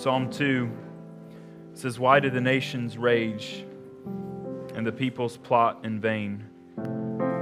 [0.00, 0.70] Psalm 2
[1.74, 3.66] says, Why do the nations rage
[4.74, 6.42] and the peoples plot in vain?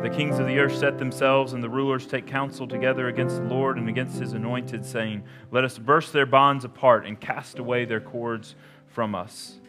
[0.02, 3.44] The kings of the earth set themselves, and the rulers take counsel together against the
[3.44, 7.84] Lord and against his anointed, saying, Let us burst their bonds apart and cast away
[7.84, 8.56] their cords
[8.88, 9.60] from us.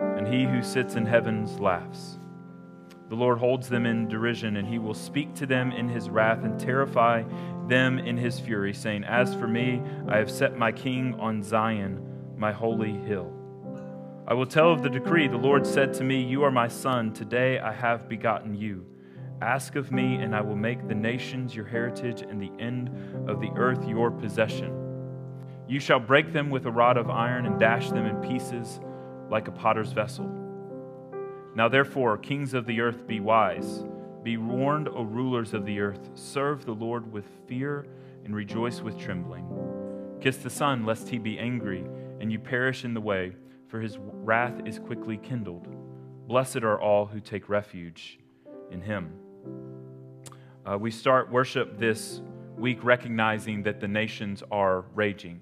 [0.00, 2.18] And he who sits in heavens laughs.
[3.08, 6.42] The Lord holds them in derision, and he will speak to them in his wrath
[6.42, 7.22] and terrify
[7.68, 12.02] them in his fury, saying, As for me, I have set my king on Zion,
[12.36, 13.32] my holy hill.
[14.28, 15.28] I will tell of the decree.
[15.28, 17.12] The Lord said to me, You are my son.
[17.12, 18.84] Today I have begotten you.
[19.40, 22.88] Ask of me, and I will make the nations your heritage and the end
[23.28, 24.72] of the earth your possession.
[25.68, 28.80] You shall break them with a rod of iron and dash them in pieces
[29.30, 30.28] like a potter's vessel.
[31.54, 33.84] Now, therefore, kings of the earth, be wise.
[34.22, 36.10] Be warned, O rulers of the earth.
[36.14, 37.86] Serve the Lord with fear
[38.24, 39.46] and rejoice with trembling.
[40.20, 41.84] Kiss the Son, lest he be angry
[42.26, 43.32] and you perish in the way,
[43.68, 45.68] for his wrath is quickly kindled.
[46.26, 48.18] Blessed are all who take refuge
[48.72, 49.12] in him.
[50.68, 52.20] Uh, we start worship this
[52.58, 55.40] week recognizing that the nations are raging.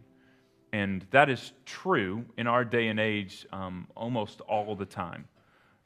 [0.74, 5.26] And that is true in our day and age um, almost all the time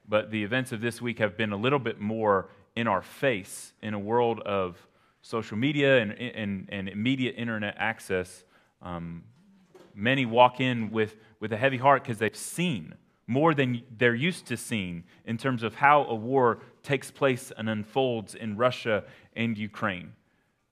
[0.08, 3.74] but the events of this week have been a little bit more in our face
[3.82, 4.78] in a world of
[5.20, 8.44] social media and, and, and immediate internet access.
[8.80, 9.24] Um,
[9.98, 12.94] many walk in with, with a heavy heart because they've seen
[13.26, 17.68] more than they're used to seeing in terms of how a war takes place and
[17.68, 19.04] unfolds in Russia
[19.36, 20.12] and Ukraine.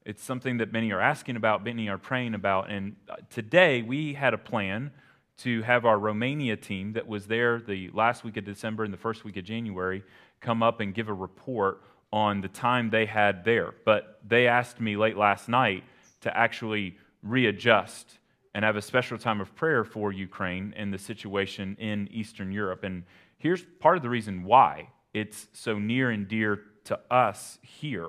[0.07, 2.71] It's something that many are asking about, many are praying about.
[2.71, 4.93] And uh, today we had a plan
[5.39, 8.99] to have our Romania team that was there the last week of December and the
[8.99, 10.03] first week of January
[10.41, 11.83] come up and give a report
[12.13, 13.75] on the time they had there.
[13.85, 15.85] But they asked me late last night
[16.23, 18.19] to actually readjust
[18.57, 22.85] and have a special time of prayer for Ukraine and the situation in Eastern Europe.
[22.85, 23.03] And
[23.37, 28.09] here's part of the reason why it's so near and dear to us here.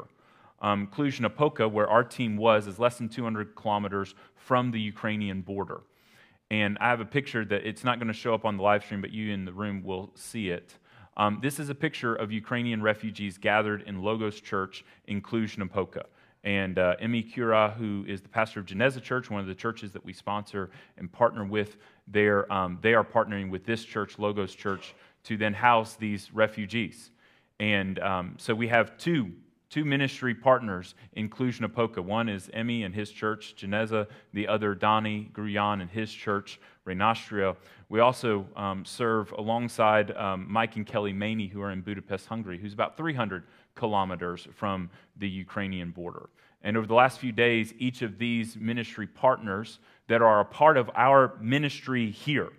[0.61, 5.81] Um, Cluj-Napoca, where our team was, is less than 200 kilometers from the Ukrainian border.
[6.49, 8.85] And I have a picture that it's not going to show up on the live
[8.85, 10.75] stream, but you in the room will see it.
[11.17, 16.05] Um, this is a picture of Ukrainian refugees gathered in Logos Church in Cluj-Napoca.
[16.43, 19.91] And uh, Emmy Kura, who is the pastor of Geneza Church, one of the churches
[19.91, 21.77] that we sponsor and partner with,
[22.07, 27.11] there, um, they are partnering with this church, Logos Church, to then house these refugees.
[27.59, 29.31] And um, so we have two
[29.69, 32.01] two ministry partners in Cluj-Napoca.
[32.01, 34.07] One is Emmy and his church, Geneza.
[34.33, 37.55] The other, Donnie Gruyan and his church, Renastria.
[37.89, 42.57] We also um, serve alongside um, Mike and Kelly Maney, who are in Budapest, Hungary,
[42.57, 43.43] who's about 300
[43.77, 46.29] kilometers from the Ukrainian border.
[46.63, 50.75] And over the last few days, each of these ministry partners that are a part
[50.75, 52.51] of our ministry here,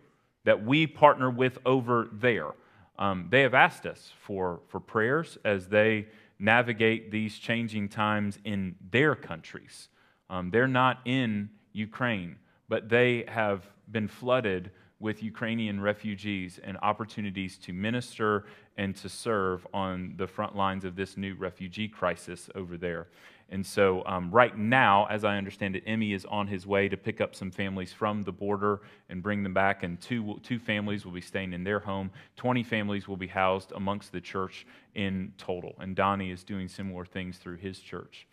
[0.45, 2.53] that we partner with over there,
[2.99, 6.07] um, they have asked us for, for prayers as they
[6.39, 9.89] navigate these changing times in their countries.
[10.31, 12.37] Um, they're not in Ukraine,
[12.69, 14.71] but they have been flooded
[15.01, 18.47] with Ukrainian refugees and opportunities to minister
[18.79, 23.09] and to serve on the front lines of this new refugee crisis over there.
[23.51, 26.97] And so, um, right now, as I understand it, Emmy is on his way to
[26.97, 29.83] pick up some families from the border and bring them back.
[29.83, 32.11] And two, two families will be staying in their home.
[32.37, 35.75] 20 families will be housed amongst the church in total.
[35.81, 38.27] And Donnie is doing similar things through his church.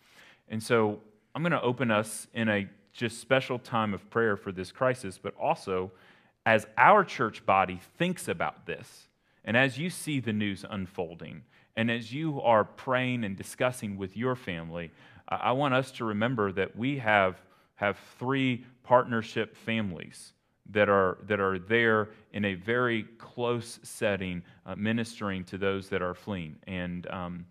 [0.48, 1.00] And so,
[1.34, 5.18] I'm going to open us in a just special time of prayer for this crisis,
[5.18, 5.92] but also
[6.44, 9.05] as our church body thinks about this,
[9.46, 11.42] and as you see the news unfolding,
[11.76, 14.90] and as you are praying and discussing with your family,
[15.28, 17.40] I want us to remember that we have,
[17.76, 20.32] have three partnership families
[20.70, 26.02] that are, that are there in a very close setting, uh, ministering to those that
[26.02, 26.56] are fleeing.
[26.66, 27.46] And um,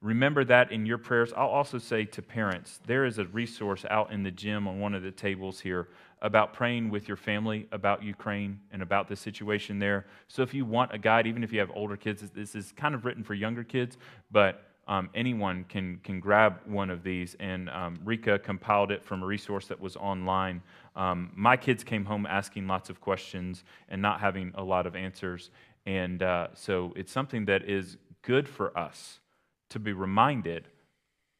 [0.00, 1.32] remember that in your prayers.
[1.36, 4.94] I'll also say to parents, there is a resource out in the gym on one
[4.94, 5.88] of the tables here
[6.24, 10.06] about praying with your family about Ukraine and about the situation there.
[10.26, 12.94] So if you want a guide, even if you have older kids, this is kind
[12.94, 13.98] of written for younger kids,
[14.32, 17.36] but um, anyone can, can grab one of these.
[17.40, 20.62] And um, Rika compiled it from a resource that was online.
[20.96, 24.96] Um, my kids came home asking lots of questions and not having a lot of
[24.96, 25.50] answers.
[25.84, 29.20] And uh, so it's something that is good for us
[29.68, 30.68] to be reminded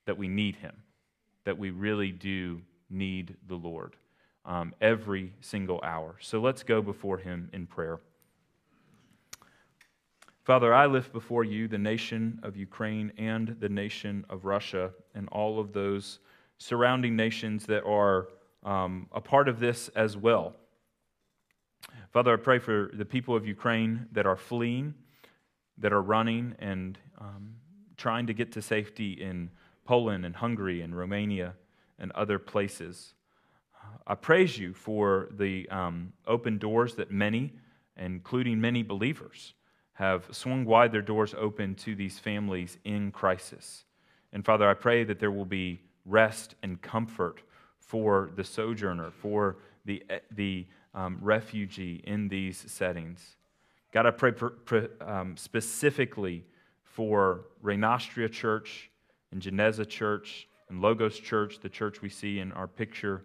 [0.05, 0.77] that we need Him,
[1.45, 2.61] that we really do
[2.91, 3.97] need the Lord
[4.45, 6.17] um, every single hour.
[6.21, 8.01] So let's go before Him in prayer.
[10.45, 15.27] Father, I lift before you the nation of Ukraine and the nation of Russia and
[15.31, 16.19] all of those
[16.59, 18.29] surrounding nations that are
[18.63, 20.55] um, a part of this as well.
[22.13, 24.95] Father, I pray for the people of Ukraine that are fleeing,
[25.79, 27.55] that are running and um,
[27.97, 29.51] trying to get to safety in
[29.85, 31.55] Poland and Hungary and Romania
[31.99, 33.15] and other places.
[34.07, 37.53] I praise you for the um, open doors that many,
[37.97, 39.55] including many believers,
[39.95, 43.85] have swung wide their doors open to these families in crisis.
[44.33, 47.43] And Father, I pray that there will be rest and comfort
[47.79, 50.03] for the sojourner, for the,
[50.33, 53.37] the um, refugee in these settings.
[53.93, 54.33] God, I pray
[55.01, 56.45] um, specifically
[56.83, 58.91] for Renastria Church
[59.31, 63.23] and Geneza Church and Logos Church, the church we see in our picture.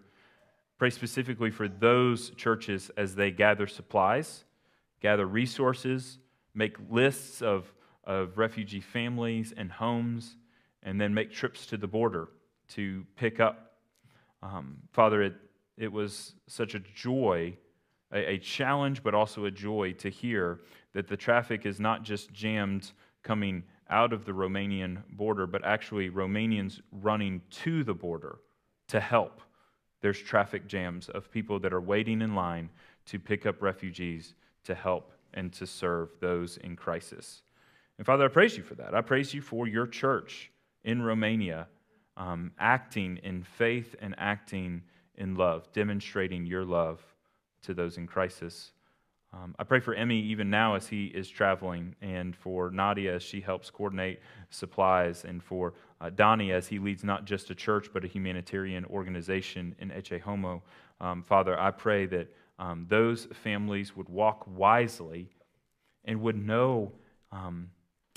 [0.80, 4.44] Pray specifically for those churches as they gather supplies,
[5.02, 6.16] gather resources,
[6.54, 7.70] make lists of,
[8.04, 10.36] of refugee families and homes,
[10.82, 12.30] and then make trips to the border
[12.68, 13.74] to pick up.
[14.42, 15.34] Um, Father, it,
[15.76, 17.58] it was such a joy,
[18.10, 20.60] a, a challenge, but also a joy to hear
[20.94, 22.92] that the traffic is not just jammed
[23.22, 28.38] coming out of the Romanian border, but actually Romanians running to the border
[28.88, 29.42] to help.
[30.00, 32.70] There's traffic jams of people that are waiting in line
[33.06, 37.42] to pick up refugees to help and to serve those in crisis.
[37.98, 38.94] And Father, I praise you for that.
[38.94, 40.50] I praise you for your church
[40.84, 41.68] in Romania
[42.16, 44.82] um, acting in faith and acting
[45.16, 47.00] in love, demonstrating your love
[47.62, 48.72] to those in crisis.
[49.32, 53.22] Um, I pray for Emmy even now as he is traveling, and for Nadia as
[53.22, 57.90] she helps coordinate supplies, and for uh, Donnie as he leads not just a church
[57.92, 60.62] but a humanitarian organization in Ecce Homo.
[61.00, 62.28] Um, Father, I pray that
[62.58, 65.30] um, those families would walk wisely
[66.04, 66.92] and would know
[67.30, 67.70] um,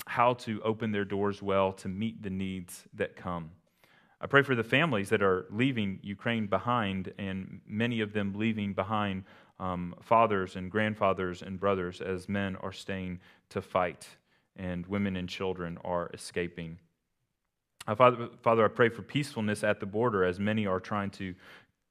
[0.06, 3.50] how to open their doors well to meet the needs that come.
[4.20, 8.72] I pray for the families that are leaving Ukraine behind, and many of them leaving
[8.72, 9.24] behind
[9.60, 13.20] um, fathers and grandfathers and brothers as men are staying
[13.50, 14.06] to fight
[14.56, 16.78] and women and children are escaping.
[17.86, 21.34] Uh, Father, Father, I pray for peacefulness at the border as many are trying to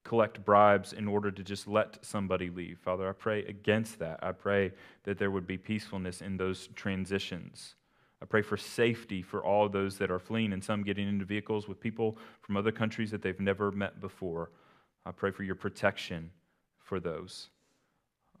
[0.02, 2.78] collect bribes in order to just let somebody leave.
[2.78, 4.18] Father, I pray against that.
[4.22, 4.72] I pray
[5.04, 7.74] that there would be peacefulness in those transitions.
[8.20, 11.68] I pray for safety for all those that are fleeing and some getting into vehicles
[11.68, 14.50] with people from other countries that they've never met before.
[15.06, 16.30] I pray for your protection
[16.78, 17.48] for those.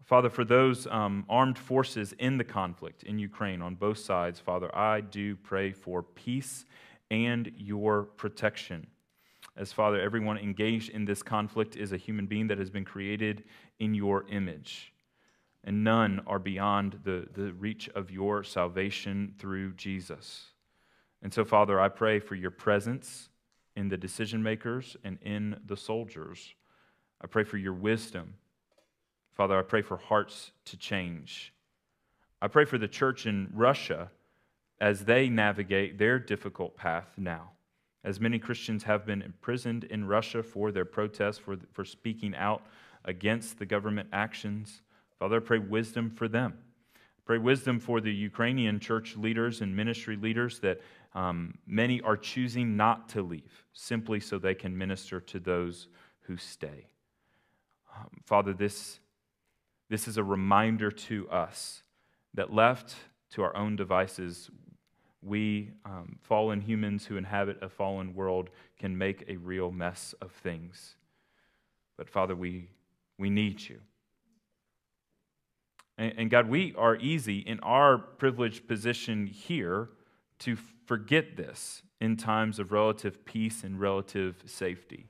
[0.04, 4.74] Father, for those um, armed forces in the conflict in Ukraine on both sides, Father,
[4.76, 6.66] I do pray for peace
[7.10, 8.86] and your protection.
[9.56, 13.44] As Father, everyone engaged in this conflict is a human being that has been created
[13.78, 14.92] in your image
[15.64, 20.52] and none are beyond the, the reach of your salvation through Jesus.
[21.22, 23.30] And so, Father, I pray for your presence
[23.74, 26.54] in the decision makers and in the soldiers.
[27.20, 28.34] I pray for your wisdom.
[29.34, 31.52] Father, I pray for hearts to change.
[32.40, 34.10] I pray for the church in Russia
[34.80, 37.50] as they navigate their difficult path now.
[38.04, 42.62] As many Christians have been imprisoned in Russia for their protests, for, for speaking out
[43.04, 44.82] against the government actions.
[45.18, 46.54] Father, I pray wisdom for them.
[47.24, 50.80] Pray wisdom for the Ukrainian church leaders and ministry leaders that
[51.14, 55.88] um, many are choosing not to leave simply so they can minister to those
[56.20, 56.88] who stay.
[57.96, 59.00] Um, Father, this,
[59.88, 61.82] this is a reminder to us
[62.34, 62.94] that left
[63.30, 64.50] to our own devices,
[65.22, 70.32] we, um, fallen humans who inhabit a fallen world, can make a real mess of
[70.32, 70.96] things.
[71.96, 72.68] But Father, we,
[73.18, 73.80] we need you.
[75.96, 79.90] And, God, we are easy in our privileged position here
[80.40, 80.56] to
[80.86, 85.06] forget this in times of relative peace and relative safety.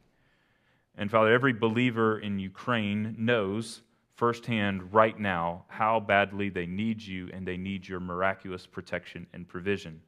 [0.95, 3.81] And Father, every believer in Ukraine knows
[4.15, 9.49] firsthand right now how badly they need you and they need your miraculous protection and
[9.49, 10.01] provision.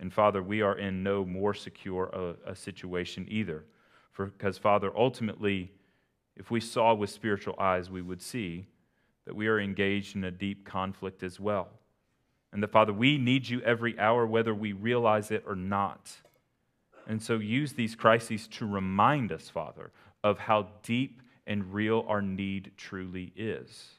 [0.00, 2.10] And Father, we are in no more secure
[2.46, 3.64] a, a situation either.
[4.16, 5.72] Because, Father, ultimately,
[6.36, 8.66] if we saw with spiritual eyes, we would see
[9.24, 11.68] that we are engaged in a deep conflict as well.
[12.52, 16.12] And that, Father, we need you every hour, whether we realize it or not.
[17.06, 19.90] And so use these crises to remind us, Father,
[20.22, 23.90] of how deep and real our need truly is.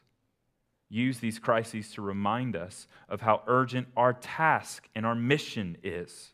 [0.90, 6.32] Use these crises to remind us of how urgent our task and our mission is.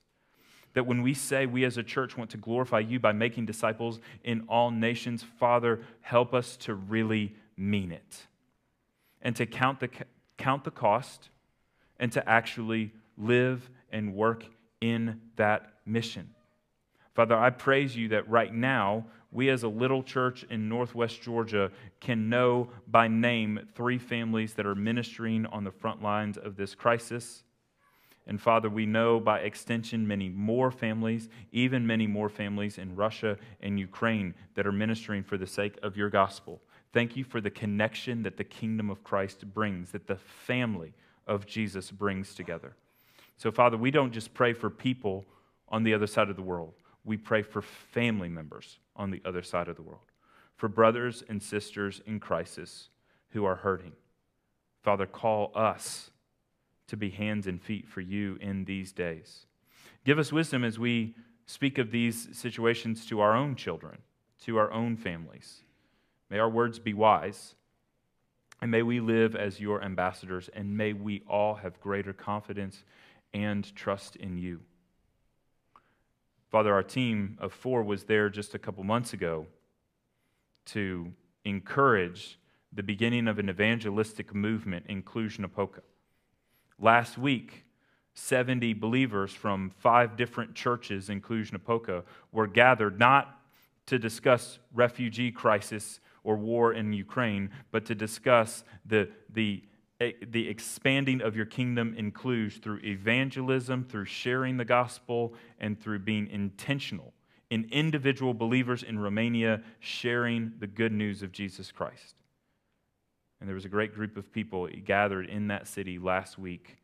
[0.74, 4.00] That when we say we as a church want to glorify you by making disciples
[4.24, 8.28] in all nations, Father, help us to really mean it
[9.22, 9.90] and to count the,
[10.38, 11.30] count the cost
[12.00, 14.46] and to actually live and work
[14.80, 16.30] in that mission.
[17.14, 21.72] Father, I praise you that right now we as a little church in Northwest Georgia
[22.02, 26.76] can know by name three families that are ministering on the front lines of this
[26.76, 27.44] crisis.
[28.28, 33.38] And Father, we know by extension many more families, even many more families in Russia
[33.62, 36.62] and Ukraine that are ministering for the sake of your gospel.
[36.94, 40.94] Thank you for the connection that the kingdom of Christ brings, that the family
[41.26, 42.76] of Jesus brings together.
[43.38, 45.26] So, Father, we don't just pray for people
[45.70, 46.74] on the other side of the world,
[47.06, 50.12] we pray for family members on the other side of the world,
[50.56, 52.90] for brothers and sisters in crisis
[53.30, 53.94] who are hurting.
[54.82, 56.12] Father, call us
[56.88, 59.46] to be hands and feet for you in these days.
[60.04, 64.00] Give us wisdom as we speak of these situations to our own children,
[64.46, 65.62] to our own families.
[66.30, 67.56] May our words be wise,
[68.62, 72.84] and may we live as your ambassadors, and may we all have greater confidence
[73.34, 74.62] and trust in you.
[76.52, 79.48] Father, our team of four was there just a couple months ago
[80.66, 81.14] to
[81.46, 82.38] encourage
[82.74, 85.82] the beginning of an evangelistic movement in Cluj Napoca.
[86.78, 87.64] Last week,
[88.16, 92.04] 70 believers from five different churches in Cluj Napoca
[92.34, 93.40] were gathered not
[93.86, 99.64] to discuss refugee crisis or war in Ukraine, but to discuss the, the,
[100.28, 106.28] the expanding of your kingdom includes through evangelism, through sharing the gospel, and through being
[106.28, 107.14] intentional
[107.52, 112.16] in individual believers in Romania sharing the good news of Jesus Christ.
[113.40, 116.78] And there was a great group of people gathered in that city last week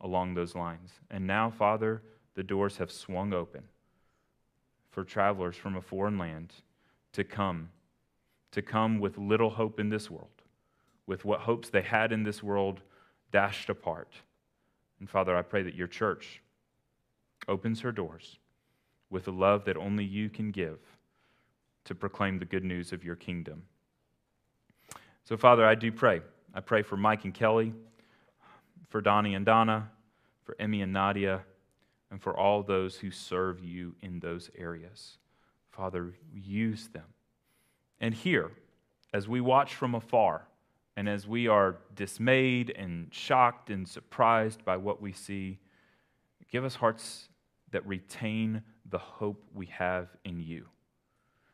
[0.00, 0.90] along those lines.
[1.10, 2.02] And now, Father,
[2.34, 3.64] the doors have swung open
[4.90, 6.54] for travelers from a foreign land
[7.12, 7.70] to come,
[8.52, 10.35] to come with little hope in this world,
[11.06, 12.80] with what hopes they had in this world
[13.30, 14.12] dashed apart.
[14.98, 16.42] And Father, I pray that your church
[17.48, 18.38] opens her doors
[19.10, 20.78] with the love that only you can give
[21.84, 23.62] to proclaim the good news of your kingdom.
[25.24, 26.20] So, Father, I do pray.
[26.54, 27.72] I pray for Mike and Kelly,
[28.88, 29.90] for Donnie and Donna,
[30.44, 31.42] for Emmy and Nadia,
[32.10, 35.18] and for all those who serve you in those areas.
[35.70, 37.04] Father, use them.
[38.00, 38.50] And here,
[39.12, 40.46] as we watch from afar,
[40.96, 45.58] and as we are dismayed and shocked and surprised by what we see,
[46.50, 47.28] give us hearts
[47.70, 50.66] that retain the hope we have in you.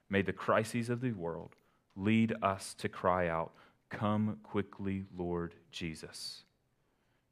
[0.08, 1.56] May the crises of the world
[1.96, 3.52] lead us to cry out,
[3.90, 6.44] Come quickly, Lord Jesus.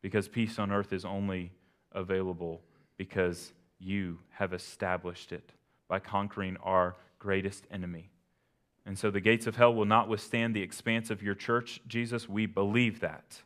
[0.02, 1.52] Because peace on earth is only
[1.92, 2.60] available
[2.96, 5.52] because you have established it
[5.88, 8.10] by conquering our greatest enemy.
[8.86, 12.28] And so the gates of hell will not withstand the expanse of your church, Jesus.
[12.28, 13.42] We believe that.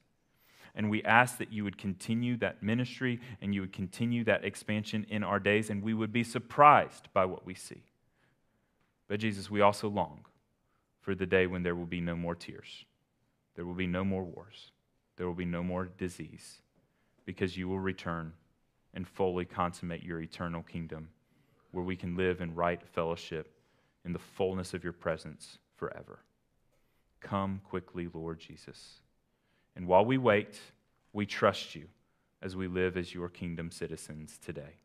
[0.75, 5.07] And we ask that you would continue that ministry and you would continue that expansion
[5.09, 7.83] in our days, and we would be surprised by what we see.
[9.07, 10.25] But Jesus, we also long
[11.01, 12.87] for the day when there will be no more tears
[13.55, 14.73] there will be no more wars.
[15.17, 16.61] There will be no more disease
[17.25, 18.33] because you will return
[18.95, 21.09] and fully consummate your eternal kingdom
[21.73, 23.53] where we can live in right fellowship
[24.05, 26.21] in the fullness of your presence forever.
[27.21, 29.01] Come quickly, Lord Jesus.
[29.77, 30.61] And while we wait,
[31.13, 31.87] we trust you
[32.43, 34.77] as we live as your kingdom citizens today.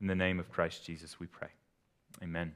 [0.00, 1.48] In the name of Christ Jesus, we pray.
[2.22, 2.54] Amen.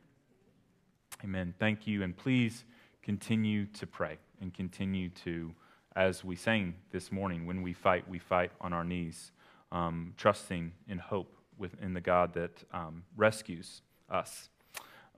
[1.22, 1.54] Amen.
[1.58, 2.02] Thank you.
[2.02, 2.64] And please
[3.02, 5.52] continue to pray and continue to,
[5.96, 9.32] as we sang this morning, when we fight, we fight on our knees,
[9.72, 14.48] um, trusting in hope within the God that um, rescues us.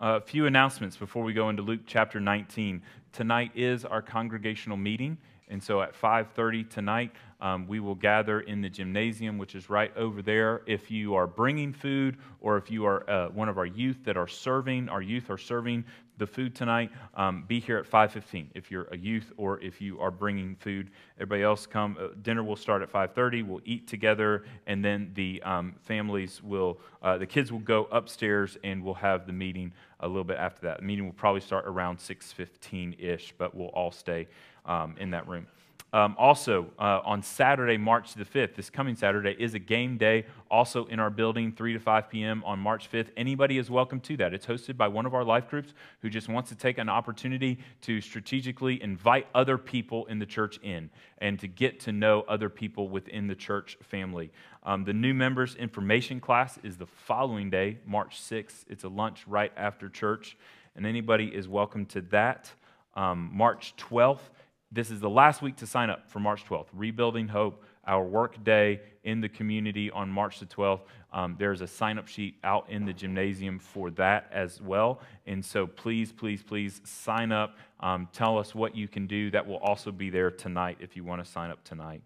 [0.02, 2.80] A few announcements before we go into Luke chapter 19.
[3.12, 5.18] Tonight is our congregational meeting.
[5.50, 9.94] And so at 5:30 tonight, um, we will gather in the gymnasium, which is right
[9.96, 10.62] over there.
[10.66, 14.16] If you are bringing food, or if you are uh, one of our youth that
[14.16, 15.84] are serving, our youth are serving
[16.18, 18.50] the food tonight, um, be here at 5:15.
[18.54, 21.96] If you're a youth or if you are bringing food, everybody else come.
[21.98, 23.42] Uh, dinner will start at 5:30.
[23.42, 28.58] We'll eat together, and then the um, families will, uh, the kids will go upstairs,
[28.62, 30.78] and we'll have the meeting a little bit after that.
[30.78, 34.28] The meeting will probably start around 6:15 ish, but we'll all stay
[34.70, 35.46] um, in that room.
[35.92, 40.24] Um, also, uh, on Saturday, March the 5th, this coming Saturday, is a game day
[40.48, 42.44] also in our building, 3 to 5 p.m.
[42.46, 43.08] on March 5th.
[43.16, 44.32] Anybody is welcome to that.
[44.32, 47.58] It's hosted by one of our life groups who just wants to take an opportunity
[47.82, 52.48] to strategically invite other people in the church in and to get to know other
[52.48, 54.30] people within the church family.
[54.62, 58.64] Um, the new members information class is the following day, March 6th.
[58.68, 60.36] It's a lunch right after church,
[60.76, 62.52] and anybody is welcome to that.
[62.94, 64.30] Um, March 12th,
[64.72, 66.68] this is the last week to sign up for March 12th.
[66.72, 70.82] Rebuilding Hope, our work day in the community on March the 12th.
[71.12, 75.00] Um, there's a sign up sheet out in the gymnasium for that as well.
[75.26, 77.56] And so please, please, please sign up.
[77.80, 79.30] Um, tell us what you can do.
[79.32, 82.02] That will also be there tonight if you want to sign up tonight.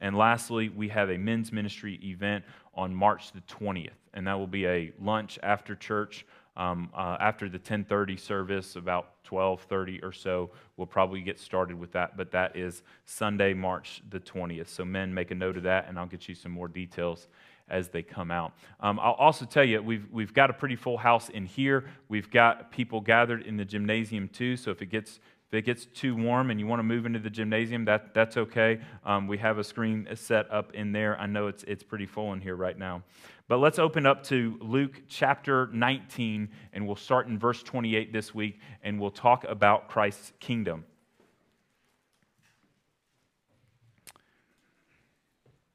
[0.00, 2.44] And lastly, we have a men's ministry event
[2.74, 7.48] on March the 20th, and that will be a lunch after church um, uh, after
[7.48, 12.16] the 10:30 service, about 12:30 or so, we'll probably get started with that.
[12.16, 14.68] But that is Sunday, March the 20th.
[14.68, 17.28] So men, make a note of that, and I'll get you some more details
[17.68, 18.52] as they come out.
[18.80, 21.86] Um, I'll also tell you, we've, we've got a pretty full house in here.
[22.08, 24.56] We've got people gathered in the gymnasium too.
[24.56, 27.20] So if it gets if it gets too warm and you want to move into
[27.20, 28.80] the gymnasium, that, that's okay.
[29.04, 31.16] Um, we have a screen set up in there.
[31.20, 33.04] I know it's, it's pretty full in here right now.
[33.48, 38.34] But let's open up to Luke chapter 19, and we'll start in verse 28 this
[38.34, 40.84] week, and we'll talk about Christ's kingdom.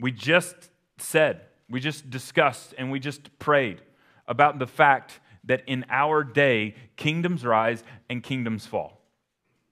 [0.02, 3.82] We just said, we just discussed, and we just prayed
[4.28, 9.01] about the fact that in our day, kingdoms rise and kingdoms fall.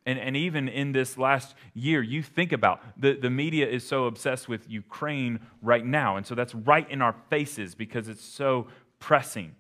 [0.05, 4.05] And, and even in this last year, you think about the, the media is so
[4.05, 6.15] obsessed with Ukraine right now.
[6.15, 8.67] And so that's right in our faces because it's so
[8.99, 9.55] pressing.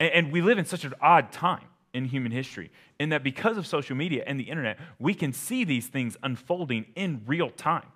[0.00, 3.56] And, and we live in such an odd time in human history in that because
[3.56, 7.86] of social media and the internet, we can see these things unfolding in real time.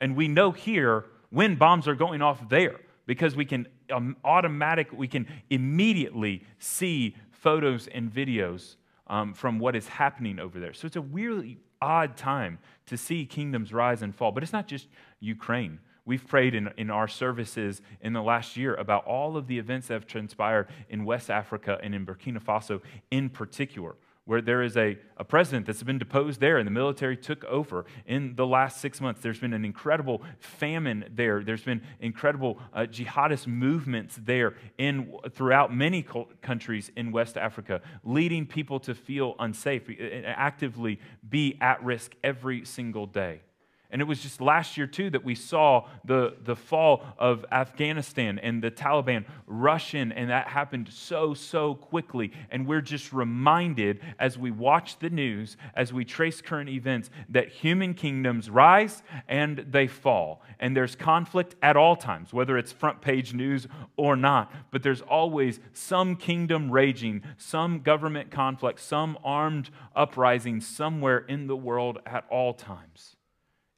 [0.00, 4.92] And we know here when bombs are going off there because we can um, automatic,
[4.92, 10.72] we can immediately see photos and videos um, from what is happening over there.
[10.72, 14.32] So it's a really odd time to see kingdoms rise and fall.
[14.32, 14.88] But it's not just
[15.20, 15.78] Ukraine.
[16.06, 19.88] We've prayed in, in our services in the last year about all of the events
[19.88, 23.96] that have transpired in West Africa and in Burkina Faso in particular
[24.26, 27.84] where there is a, a president that's been deposed there and the military took over
[28.06, 29.20] in the last six months.
[29.20, 31.42] There's been an incredible famine there.
[31.42, 36.06] There's been incredible uh, jihadist movements there in, throughout many
[36.42, 42.64] countries in West Africa, leading people to feel unsafe, and actively be at risk every
[42.64, 43.42] single day.
[43.90, 48.40] And it was just last year, too, that we saw the, the fall of Afghanistan
[48.40, 52.32] and the Taliban rush in, and that happened so, so quickly.
[52.50, 57.48] And we're just reminded as we watch the news, as we trace current events, that
[57.50, 60.42] human kingdoms rise and they fall.
[60.58, 64.52] And there's conflict at all times, whether it's front page news or not.
[64.72, 71.56] But there's always some kingdom raging, some government conflict, some armed uprising somewhere in the
[71.56, 73.13] world at all times.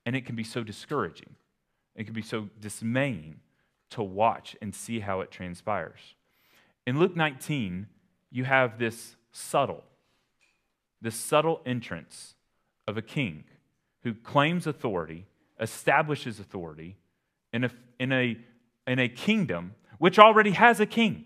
[0.06, 1.34] And it can be so discouraging.
[1.94, 3.40] It can be so dismaying
[3.90, 6.14] to watch and see how it transpires.
[6.86, 7.88] In Luke 19,
[8.30, 9.84] you have this subtle,
[11.02, 12.34] this subtle entrance
[12.86, 13.44] of a king
[14.02, 15.26] who claims authority,
[15.60, 16.96] establishes authority
[17.52, 18.38] in a, in a,
[18.86, 21.24] in a kingdom which already has a king.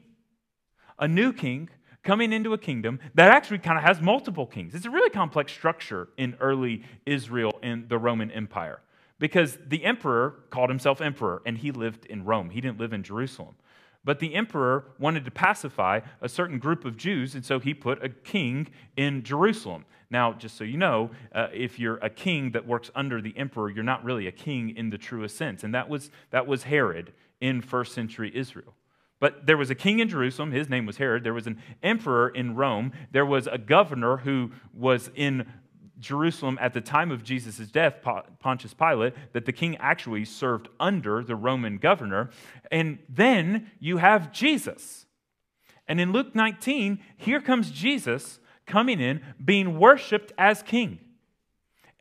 [0.98, 1.68] A new king
[2.02, 4.74] coming into a kingdom that actually kind of has multiple kings.
[4.74, 8.80] It's a really complex structure in early Israel and the Roman Empire
[9.18, 12.50] because the emperor called himself emperor and he lived in Rome.
[12.50, 13.54] He didn't live in Jerusalem.
[14.02, 18.02] But the emperor wanted to pacify a certain group of Jews, and so he put
[18.02, 19.84] a king in Jerusalem.
[20.10, 23.68] Now, just so you know, uh, if you're a king that works under the emperor,
[23.68, 25.64] you're not really a king in the truest sense.
[25.64, 28.74] And that was, that was Herod in first century Israel.
[29.20, 31.24] But there was a king in Jerusalem, his name was Herod.
[31.24, 32.92] There was an emperor in Rome.
[33.12, 35.46] There was a governor who was in
[35.98, 37.96] Jerusalem at the time of Jesus' death,
[38.38, 42.30] Pontius Pilate, that the king actually served under the Roman governor.
[42.72, 45.04] And then you have Jesus.
[45.86, 50.98] And in Luke 19, here comes Jesus coming in, being worshiped as king.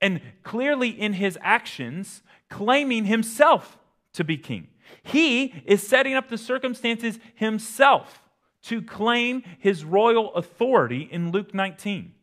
[0.01, 3.77] And clearly in his actions, claiming himself
[4.13, 4.69] to be king.
[5.03, 8.21] He is setting up the circumstances himself
[8.63, 12.13] to claim his royal authority in Luke 19.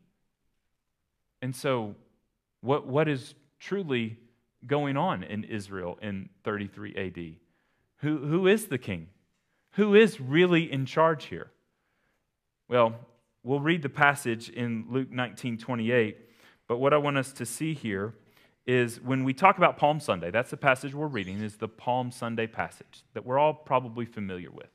[1.43, 1.95] And so,
[2.61, 4.19] what, what is truly
[4.67, 7.37] going on in Israel in 33 AD?
[7.99, 9.09] Who, who is the king?
[9.73, 11.51] Who is really in charge here?
[12.69, 12.95] Well,
[13.43, 16.19] we'll read the passage in Luke 19 28,
[16.67, 18.15] but what I want us to see here
[18.67, 22.11] is when we talk about Palm Sunday, that's the passage we're reading, is the Palm
[22.11, 24.69] Sunday passage that we're all probably familiar with.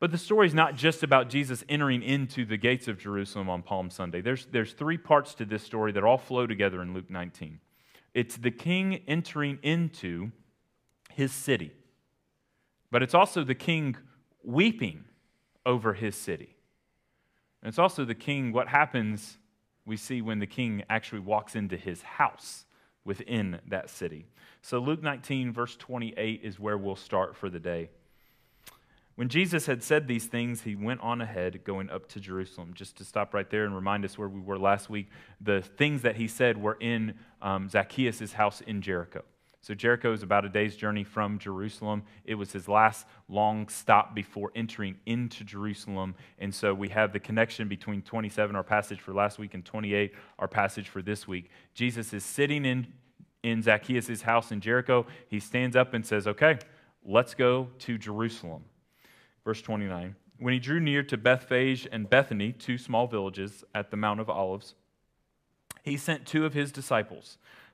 [0.00, 3.62] But the story is not just about Jesus entering into the gates of Jerusalem on
[3.62, 4.22] Palm Sunday.
[4.22, 7.60] There's, there's three parts to this story that all flow together in Luke 19.
[8.14, 10.32] It's the king entering into
[11.12, 11.72] his city,
[12.90, 13.96] but it's also the king
[14.42, 15.04] weeping
[15.66, 16.56] over his city.
[17.62, 19.36] And it's also the king, what happens
[19.84, 22.64] we see when the king actually walks into his house
[23.04, 24.26] within that city.
[24.62, 27.88] So, Luke 19, verse 28 is where we'll start for the day.
[29.16, 32.72] When Jesus had said these things, he went on ahead, going up to Jerusalem.
[32.74, 35.08] Just to stop right there and remind us where we were last week,
[35.40, 39.22] the things that he said were in um, Zacchaeus' house in Jericho.
[39.62, 42.02] So, Jericho is about a day's journey from Jerusalem.
[42.24, 46.14] It was his last long stop before entering into Jerusalem.
[46.38, 50.14] And so, we have the connection between 27, our passage for last week, and 28,
[50.38, 51.50] our passage for this week.
[51.74, 52.86] Jesus is sitting in,
[53.42, 55.04] in Zacchaeus' house in Jericho.
[55.28, 56.58] He stands up and says, Okay,
[57.04, 58.64] let's go to Jerusalem.
[59.44, 60.16] Verse 29.
[60.38, 64.30] When he drew near to Bethphage and Bethany, two small villages at the Mount of
[64.30, 64.74] Olives,
[65.82, 67.36] he sent two of his disciples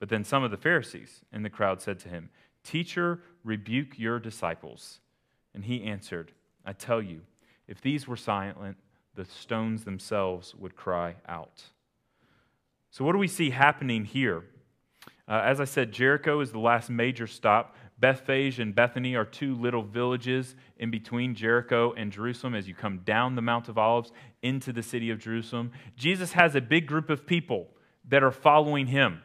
[0.00, 2.30] But then some of the Pharisees in the crowd said to him,
[2.64, 4.98] Teacher, rebuke your disciples.
[5.54, 6.32] And he answered,
[6.64, 7.20] I tell you,
[7.68, 8.76] if these were silent,
[9.14, 11.62] the stones themselves would cry out.
[12.90, 14.44] So, what do we see happening here?
[15.28, 17.76] Uh, as I said, Jericho is the last major stop.
[17.98, 22.98] Bethphage and Bethany are two little villages in between Jericho and Jerusalem as you come
[23.04, 24.10] down the Mount of Olives
[24.42, 25.70] into the city of Jerusalem.
[25.96, 27.68] Jesus has a big group of people
[28.08, 29.22] that are following him.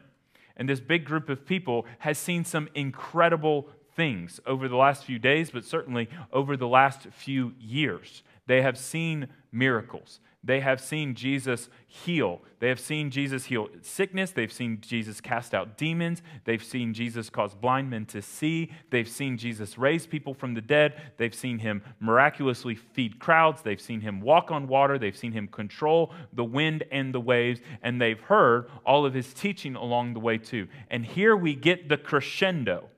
[0.56, 5.18] And this big group of people has seen some incredible things over the last few
[5.18, 8.22] days, but certainly over the last few years.
[8.46, 10.20] They have seen miracles.
[10.44, 12.40] They have seen Jesus heal.
[12.60, 14.30] They have seen Jesus heal sickness.
[14.30, 16.22] They've seen Jesus cast out demons.
[16.44, 18.70] They've seen Jesus cause blind men to see.
[18.90, 20.94] They've seen Jesus raise people from the dead.
[21.16, 23.62] They've seen him miraculously feed crowds.
[23.62, 24.98] They've seen him walk on water.
[24.98, 27.60] They've seen him control the wind and the waves.
[27.82, 30.68] And they've heard all of his teaching along the way, too.
[30.90, 32.88] And here we get the crescendo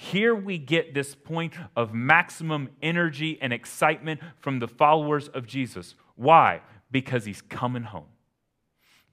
[0.00, 5.96] here we get this point of maximum energy and excitement from the followers of Jesus.
[6.18, 6.60] Why?
[6.90, 8.08] Because he's coming home.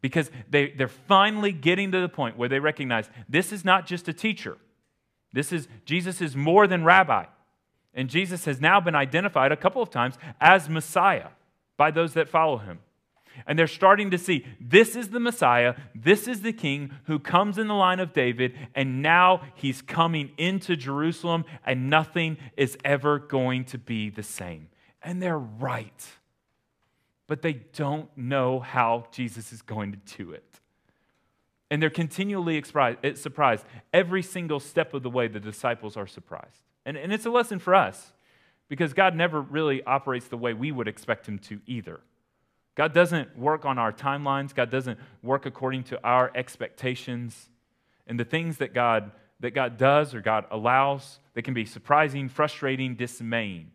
[0.02, 4.08] Because they, they're finally getting to the point where they recognize this is not just
[4.08, 4.58] a teacher.
[5.32, 7.26] This is Jesus is more than rabbi.
[7.94, 11.30] And Jesus has now been identified a couple of times as Messiah
[11.78, 12.80] by those that follow him.
[13.46, 17.58] And they're starting to see this is the Messiah, this is the king who comes
[17.58, 23.20] in the line of David, and now he's coming into Jerusalem, and nothing is ever
[23.20, 24.70] going to be the same.
[25.04, 26.08] And they're right.
[27.28, 30.60] But they don't know how Jesus is going to do it.
[31.72, 33.66] And they're continually eh, surprised.
[33.94, 36.62] Every single step of the way, the disciples are surprised.
[36.86, 38.14] And, and it's a lesson for us
[38.70, 42.00] because God never really operates the way we would expect him to either.
[42.76, 44.54] God doesn't work on our timelines.
[44.54, 47.50] God doesn't work according to our expectations.
[48.06, 52.30] And the things that God that God does or God allows, they can be surprising,
[52.30, 53.72] frustrating, dismaying.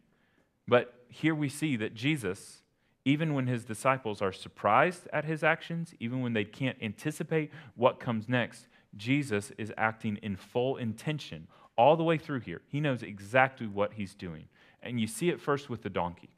[0.67, 2.60] But here we see that Jesus,
[3.05, 8.01] even when his disciples are surprised at his actions, even when they can't anticipate what
[8.01, 12.61] comes next, Jesus is acting in full intention all the way through here.
[12.69, 14.49] He knows exactly what he's doing.
[14.83, 16.31] And you see it first with the donkey.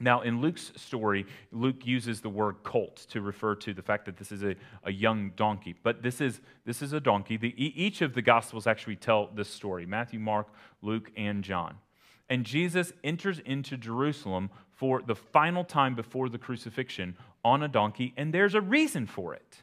[0.00, 4.16] Now, in Luke's story, Luke uses the word colt to refer to the fact that
[4.16, 5.74] this is a, a young donkey.
[5.82, 7.36] But this is, this is a donkey.
[7.36, 10.48] The, each of the Gospels actually tell this story Matthew, Mark,
[10.82, 11.78] Luke, and John.
[12.28, 18.12] And Jesus enters into Jerusalem for the final time before the crucifixion on a donkey,
[18.16, 19.62] and there's a reason for it.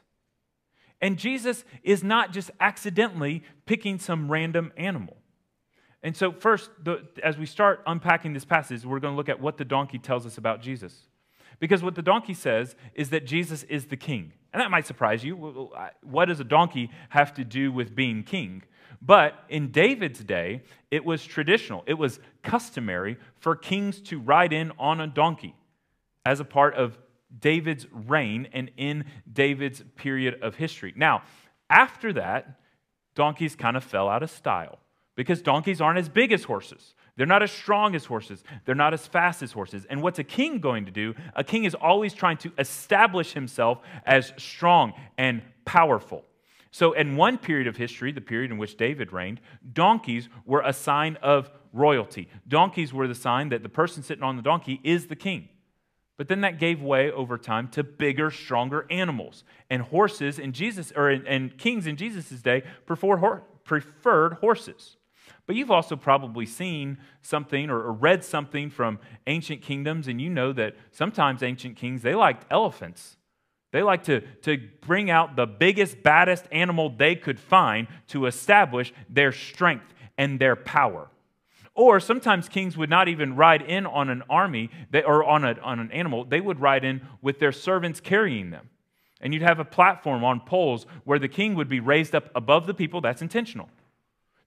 [1.00, 5.16] And Jesus is not just accidentally picking some random animal.
[6.02, 9.40] And so, first, the, as we start unpacking this passage, we're going to look at
[9.40, 11.08] what the donkey tells us about Jesus.
[11.58, 14.32] Because what the donkey says is that Jesus is the king.
[14.52, 15.34] And that might surprise you.
[16.02, 18.62] What does a donkey have to do with being king?
[19.00, 24.72] But in David's day, it was traditional, it was customary for kings to ride in
[24.78, 25.54] on a donkey
[26.24, 26.98] as a part of
[27.38, 30.92] David's reign and in David's period of history.
[30.96, 31.22] Now,
[31.68, 32.60] after that,
[33.14, 34.78] donkeys kind of fell out of style
[35.16, 36.94] because donkeys aren't as big as horses.
[37.16, 38.44] They're not as strong as horses.
[38.64, 39.86] They're not as fast as horses.
[39.88, 41.14] And what's a king going to do?
[41.34, 46.24] A king is always trying to establish himself as strong and powerful.
[46.76, 49.40] So, in one period of history, the period in which David reigned,
[49.72, 52.28] donkeys were a sign of royalty.
[52.46, 55.48] Donkeys were the sign that the person sitting on the donkey is the king.
[56.18, 59.42] But then that gave way over time to bigger, stronger animals.
[59.70, 64.98] And horses in Jesus, or in, and kings in Jesus' day preferred, horses.
[65.46, 70.52] But you've also probably seen something or read something from ancient kingdoms, and you know
[70.52, 73.16] that sometimes ancient kings, they liked elephants.
[73.76, 78.90] They like to, to bring out the biggest, baddest animal they could find to establish
[79.10, 81.10] their strength and their power.
[81.74, 85.60] Or sometimes kings would not even ride in on an army they, or on, a,
[85.60, 88.70] on an animal, they would ride in with their servants carrying them.
[89.20, 92.66] And you'd have a platform on poles where the king would be raised up above
[92.66, 93.02] the people.
[93.02, 93.68] That's intentional.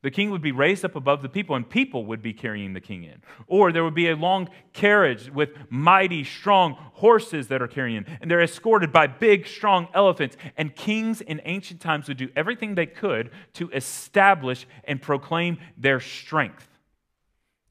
[0.01, 2.79] The king would be raised up above the people, and people would be carrying the
[2.79, 3.21] king in.
[3.47, 8.31] Or there would be a long carriage with mighty, strong horses that are carrying, and
[8.31, 10.37] they're escorted by big, strong elephants.
[10.55, 15.99] And kings in ancient times would do everything they could to establish and proclaim their
[15.99, 16.67] strength.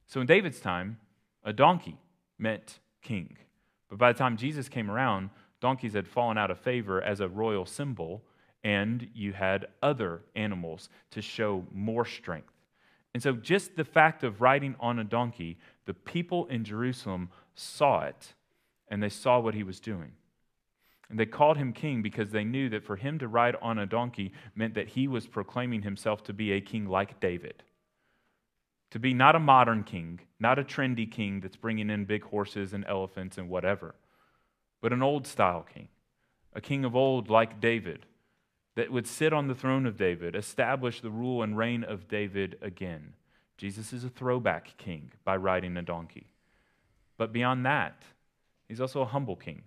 [0.07, 0.99] So in David's time,
[1.45, 1.97] a donkey
[2.38, 3.38] meant king.
[3.88, 7.29] But by the time Jesus came around, donkeys had fallen out of favor as a
[7.29, 8.23] royal symbol,
[8.68, 12.52] and you had other animals to show more strength.
[13.14, 18.02] And so, just the fact of riding on a donkey, the people in Jerusalem saw
[18.02, 18.35] it,
[18.88, 20.12] and they saw what he was doing.
[21.09, 23.87] And they called him king because they knew that for him to ride on a
[23.87, 27.62] donkey meant that he was proclaiming himself to be a king like David
[28.90, 32.72] to be not a modern king, not a trendy king that's bringing in big horses
[32.72, 33.94] and elephants and whatever,
[34.81, 35.88] but an old style king,
[36.54, 38.07] a king of old like David,
[38.79, 42.57] that would sit on the throne of David, establish the rule and reign of David
[42.62, 43.14] again.
[43.57, 46.29] Jesus is a throwback king by riding a donkey.
[47.17, 48.05] But beyond that,
[48.69, 49.62] he's also a humble king.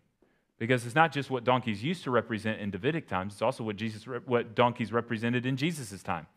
[0.58, 3.76] Because it's not just what donkeys used to represent in Davidic times, it's also what,
[3.76, 6.28] Jesus, what donkeys represented in Jesus' time.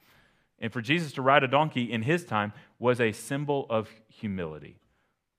[0.58, 4.80] And for Jesus to ride a donkey in his time was a symbol of humility,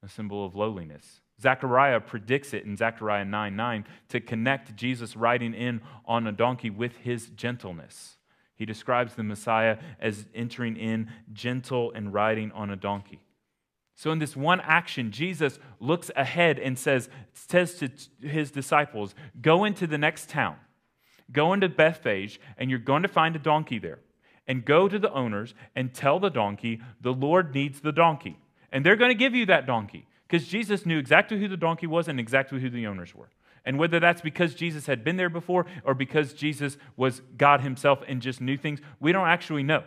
[0.01, 1.19] a symbol of lowliness.
[1.41, 6.69] Zechariah predicts it in Zechariah 9 9 to connect Jesus riding in on a donkey
[6.69, 8.17] with his gentleness.
[8.55, 13.19] He describes the Messiah as entering in gentle and riding on a donkey.
[13.95, 17.89] So, in this one action, Jesus looks ahead and says, says to
[18.25, 20.55] his disciples, Go into the next town,
[21.31, 23.99] go into Bethphage, and you're going to find a donkey there
[24.47, 28.37] and go to the owners and tell the donkey, the Lord needs the donkey.
[28.71, 31.87] And they're going to give you that donkey because Jesus knew exactly who the donkey
[31.87, 33.29] was and exactly who the owners were.
[33.65, 38.03] And whether that's because Jesus had been there before or because Jesus was God himself
[38.07, 39.83] and just knew things, we don't actually know.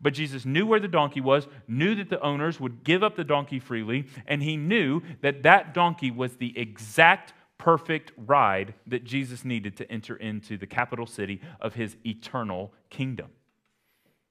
[0.00, 3.24] But Jesus knew where the donkey was, knew that the owners would give up the
[3.24, 9.44] donkey freely, and he knew that that donkey was the exact perfect ride that Jesus
[9.44, 13.30] needed to enter into the capital city of his eternal kingdom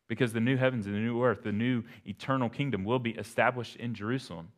[0.08, 3.76] because the new heavens and the new earth, the new eternal kingdom, will be established
[3.76, 4.50] in Jerusalem.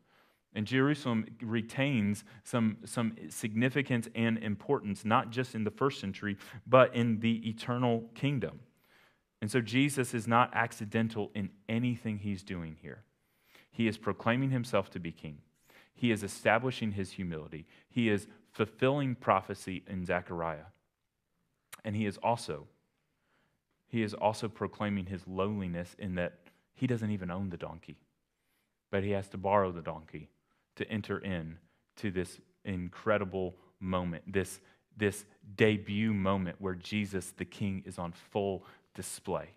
[0.54, 6.36] And Jerusalem retains some, some significance and importance, not just in the first century,
[6.66, 8.60] but in the eternal kingdom.
[9.40, 13.04] And so Jesus is not accidental in anything he's doing here.
[13.70, 15.38] He is proclaiming himself to be king,
[15.94, 20.66] he is establishing his humility, he is fulfilling prophecy in Zechariah.
[21.84, 22.66] And he is also
[23.86, 26.34] he is also proclaiming his lowliness in that
[26.74, 27.96] he doesn't even own the donkey,
[28.90, 30.28] but he has to borrow the donkey
[30.80, 31.56] to enter in
[31.96, 34.60] to this incredible moment, this,
[34.96, 35.24] this
[35.56, 38.64] debut moment where Jesus the King is on full
[38.94, 39.50] display.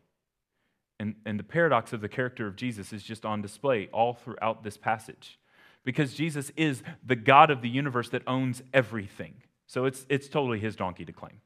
[0.99, 4.63] And, and the paradox of the character of Jesus is just on display all throughout
[4.63, 5.39] this passage
[5.83, 9.33] because Jesus is the God of the universe that owns everything.
[9.65, 11.41] So it's, it's totally his donkey to claim.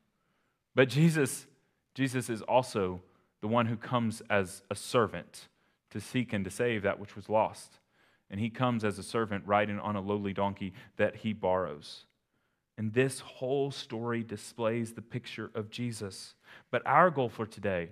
[0.75, 1.47] But Jesus
[1.97, 3.01] Jesus is also
[3.41, 5.47] the one who comes as a servant
[5.89, 7.79] to seek and to save that which was lost.
[8.29, 12.05] And he comes as a servant riding on a lowly donkey that he borrows.
[12.77, 16.35] And this whole story displays the picture of Jesus.
[16.69, 17.89] But our goal for today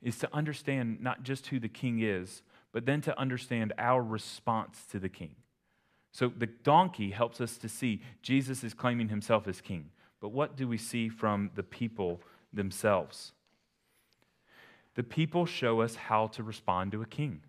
[0.00, 2.42] is to understand not just who the king is,
[2.72, 5.34] but then to understand our response to the king.
[6.12, 9.90] So the donkey helps us to see Jesus is claiming himself as king.
[10.20, 12.20] But what do we see from the people
[12.52, 13.32] themselves?
[14.94, 17.40] the people show us how to respond to a king.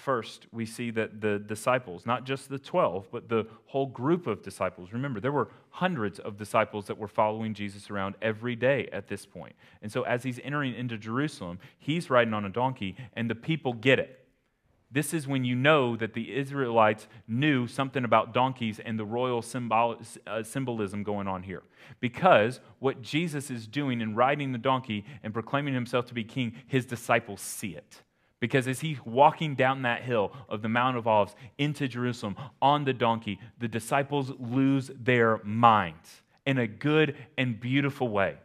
[0.00, 4.42] First, we see that the disciples, not just the 12, but the whole group of
[4.42, 4.94] disciples.
[4.94, 9.26] Remember, there were hundreds of disciples that were following Jesus around every day at this
[9.26, 9.54] point.
[9.82, 13.74] And so, as he's entering into Jerusalem, he's riding on a donkey, and the people
[13.74, 14.26] get it.
[14.90, 19.42] This is when you know that the Israelites knew something about donkeys and the royal
[19.42, 21.62] symbol, uh, symbolism going on here.
[22.00, 26.54] Because what Jesus is doing in riding the donkey and proclaiming himself to be king,
[26.66, 28.00] his disciples see it.
[28.40, 32.84] Because as he's walking down that hill of the Mount of Olives into Jerusalem on
[32.84, 38.36] the donkey, the disciples lose their minds in a good and beautiful way.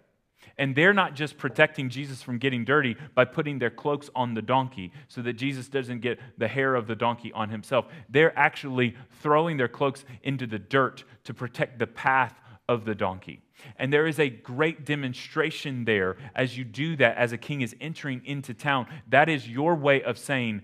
[0.57, 4.41] And they're not just protecting Jesus from getting dirty by putting their cloaks on the
[4.41, 7.85] donkey so that Jesus doesn't get the hair of the donkey on himself.
[8.09, 12.35] They're actually throwing their cloaks into the dirt to protect the path
[12.69, 13.41] of the donkey.
[13.77, 17.75] And there is a great demonstration there as you do that, as a king is
[17.79, 18.87] entering into town.
[19.09, 20.61] That is your way of saying,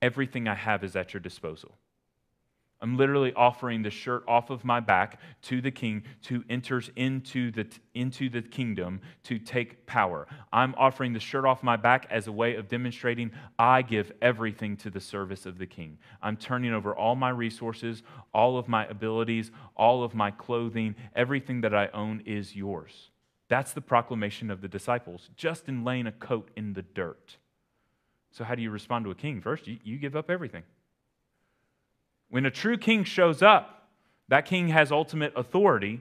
[0.00, 1.77] Everything I have is at your disposal.
[2.80, 7.50] I'm literally offering the shirt off of my back to the king to enters into
[7.50, 10.28] the, into the kingdom to take power.
[10.52, 14.76] I'm offering the shirt off my back as a way of demonstrating I give everything
[14.78, 15.98] to the service of the king.
[16.22, 21.62] I'm turning over all my resources, all of my abilities, all of my clothing, everything
[21.62, 23.10] that I own is yours.
[23.48, 27.38] That's the proclamation of the disciples, just in laying a coat in the dirt.
[28.30, 29.40] So, how do you respond to a king?
[29.40, 30.62] First, you, you give up everything.
[32.30, 33.88] When a true king shows up,
[34.28, 36.00] that king has ultimate authority.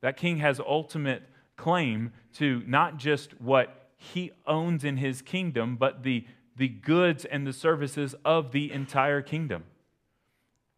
[0.00, 1.22] That king has ultimate
[1.56, 6.24] claim to not just what he owns in his kingdom, but the,
[6.56, 9.64] the goods and the services of the entire kingdom.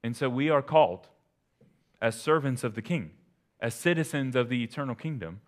[0.03, 1.09] And so we are called
[2.01, 3.11] as servants of the king,
[3.61, 5.41] as citizens of the eternal kingdom,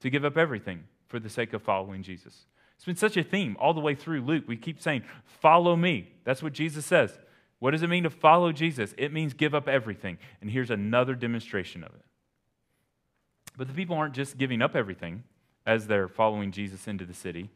[0.00, 2.46] to give up everything for the sake of following Jesus.
[2.74, 4.44] It's been such a theme all the way through Luke.
[4.46, 6.12] We keep saying, Follow me.
[6.24, 7.18] That's what Jesus says.
[7.60, 8.94] What does it mean to follow Jesus?
[8.98, 10.18] It means give up everything.
[10.40, 12.04] And here's another demonstration of it.
[13.56, 15.22] But the people aren't just giving up everything
[15.66, 17.50] as they're following Jesus into the city,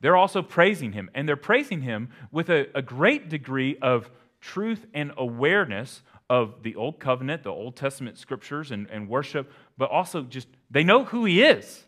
[0.00, 1.10] they're also praising him.
[1.14, 6.74] And they're praising him with a, a great degree of truth and awareness of the
[6.76, 11.26] Old Covenant, the Old Testament scriptures, and, and worship, but also just they know who
[11.26, 11.84] he is.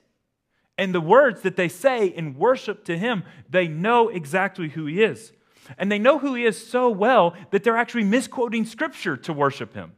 [0.76, 5.02] And the words that they say in worship to him, they know exactly who he
[5.02, 5.32] is.
[5.78, 9.74] And they know who he is so well that they're actually misquoting scripture to worship
[9.74, 9.92] him.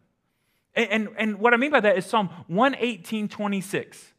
[0.74, 4.12] And, and, and what I mean by that is Psalm 118 26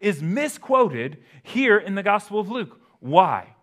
[0.00, 2.80] is misquoted here in the Gospel of Luke.
[3.00, 3.54] Why?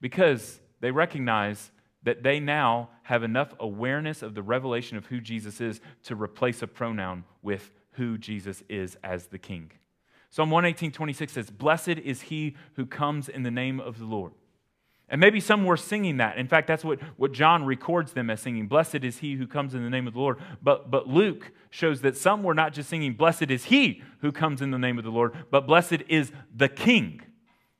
[0.00, 1.70] Because they recognize
[2.02, 6.62] that they now have enough awareness of the revelation of who Jesus is to replace
[6.62, 9.72] a pronoun with who Jesus is as the King.
[10.30, 14.32] Psalm 118 26 says, Blessed is he who comes in the name of the Lord.
[15.10, 16.36] And maybe some were singing that.
[16.36, 18.66] In fact, that's what, what John records them as singing.
[18.66, 20.38] Blessed is he who comes in the name of the Lord.
[20.62, 24.60] But, but Luke shows that some were not just singing, Blessed is he who comes
[24.60, 27.22] in the name of the Lord, but blessed is the king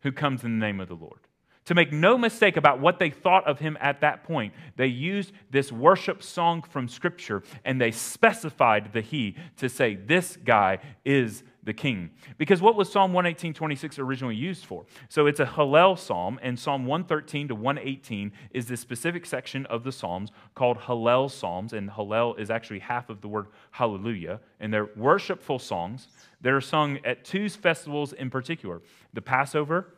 [0.00, 1.20] who comes in the name of the Lord.
[1.66, 5.32] To make no mistake about what they thought of him at that point, they used
[5.50, 11.42] this worship song from Scripture and they specified the he to say, This guy is
[11.68, 12.10] the king.
[12.38, 14.86] Because what was Psalm 118, 26 originally used for?
[15.10, 19.84] So it's a Hallel psalm, and Psalm 113 to 118 is this specific section of
[19.84, 24.72] the Psalms called Hallel Psalms, and Hallel is actually half of the word hallelujah, and
[24.72, 26.08] they're worshipful songs
[26.40, 28.80] that are sung at two festivals in particular
[29.12, 29.92] the Passover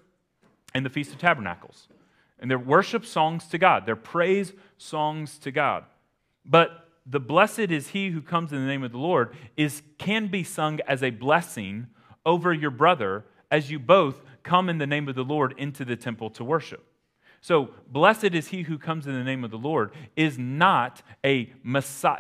[0.75, 1.87] and the Feast of Tabernacles.
[2.41, 5.85] And they're worship songs to God, they're praise songs to God.
[6.45, 10.29] But the blessed is he who comes in the name of the Lord is can
[10.29, 11.87] be sung as a blessing
[12.27, 15.97] over your brother as you both come in the name of the Lord into the
[15.97, 16.87] temple to worship.
[17.43, 21.51] So, blessed is he who comes in the name of the Lord is not a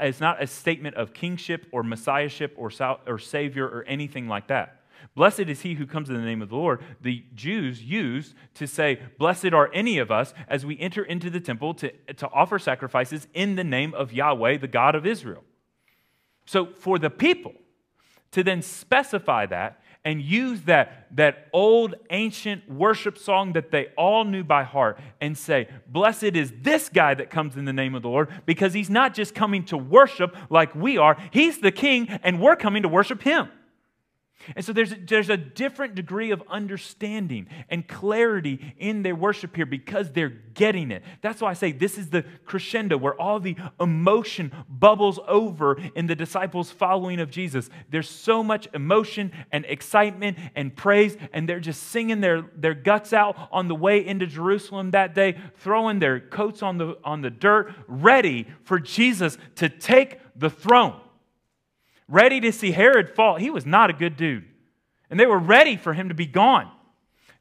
[0.02, 2.70] is not a statement of kingship or messiahship or,
[3.06, 4.79] or savior or anything like that.
[5.14, 6.82] Blessed is he who comes in the name of the Lord.
[7.00, 11.40] The Jews used to say, Blessed are any of us as we enter into the
[11.40, 15.44] temple to, to offer sacrifices in the name of Yahweh, the God of Israel.
[16.46, 17.54] So for the people
[18.32, 24.24] to then specify that and use that, that old ancient worship song that they all
[24.24, 28.02] knew by heart and say, Blessed is this guy that comes in the name of
[28.02, 32.08] the Lord, because he's not just coming to worship like we are, he's the king,
[32.22, 33.50] and we're coming to worship him.
[34.56, 39.66] And so there's, there's a different degree of understanding and clarity in their worship here
[39.66, 41.02] because they're getting it.
[41.20, 46.06] That's why I say this is the crescendo where all the emotion bubbles over in
[46.06, 47.68] the disciples' following of Jesus.
[47.90, 53.12] There's so much emotion and excitement and praise, and they're just singing their, their guts
[53.12, 57.30] out on the way into Jerusalem that day, throwing their coats on the, on the
[57.30, 61.00] dirt, ready for Jesus to take the throne
[62.10, 63.36] ready to see Herod fall.
[63.36, 64.44] He was not a good dude.
[65.08, 66.70] And they were ready for him to be gone.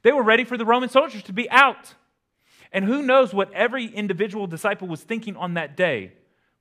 [0.03, 1.95] They were ready for the Roman soldiers to be out.
[2.71, 6.13] And who knows what every individual disciple was thinking on that day,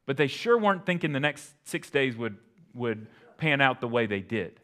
[0.06, 2.36] but they sure weren't thinking the next six days would,
[2.74, 3.06] would
[3.36, 4.58] pan out the way they did.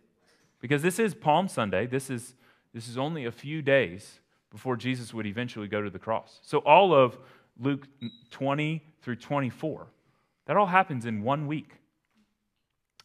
[0.61, 1.87] Because this is Palm Sunday.
[1.87, 2.35] This is,
[2.73, 4.21] this is only a few days
[4.51, 6.41] before Jesus would eventually go to the cross.
[6.43, 7.19] So all of
[7.61, 7.87] Luke
[8.31, 9.87] 20 through 24,
[10.47, 11.75] that all happens in one week.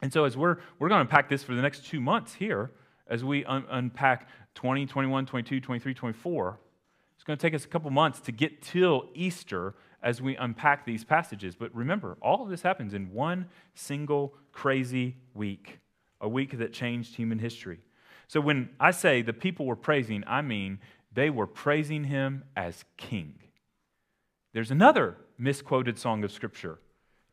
[0.02, 2.72] And so, as we're, we're going to unpack this for the next two months here,
[3.08, 6.60] as we un- unpack 20, 21, 22, 23, 24,
[7.16, 10.86] it's going to take us a couple months to get till Easter as we unpack
[10.86, 11.56] these passages.
[11.56, 15.80] But remember, all of this happens in one single crazy week,
[16.22, 17.80] a week that changed human history.
[18.28, 20.80] So, when I say the people were praising, I mean
[21.12, 23.36] they were praising him as king.
[24.54, 26.80] There's another misquoted song of Scripture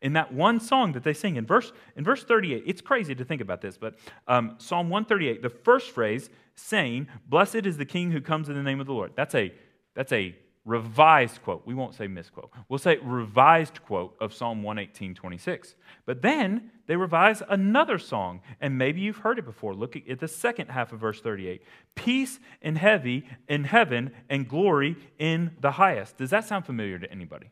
[0.01, 3.25] in that one song that they sing in verse in verse 38 it's crazy to
[3.25, 3.95] think about this but
[4.27, 8.63] um, psalm 138 the first phrase saying blessed is the king who comes in the
[8.63, 9.13] name of the lord.
[9.15, 9.53] That's a
[9.95, 10.35] that's a
[10.65, 11.65] revised quote.
[11.65, 12.51] We won't say misquote.
[12.67, 15.75] We'll say revised quote of psalm 118 26
[16.05, 19.73] but then they revise another song and maybe you've heard it before.
[19.73, 21.61] Look at the second half of verse 38
[21.95, 26.17] peace in heavy in heaven and glory in the highest.
[26.17, 27.51] Does that sound familiar to anybody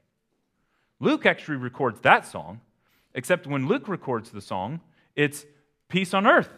[1.00, 2.62] Luke actually records that song,
[3.14, 4.82] except when Luke records the song,
[5.16, 5.46] it's
[5.90, 6.50] peace on earth.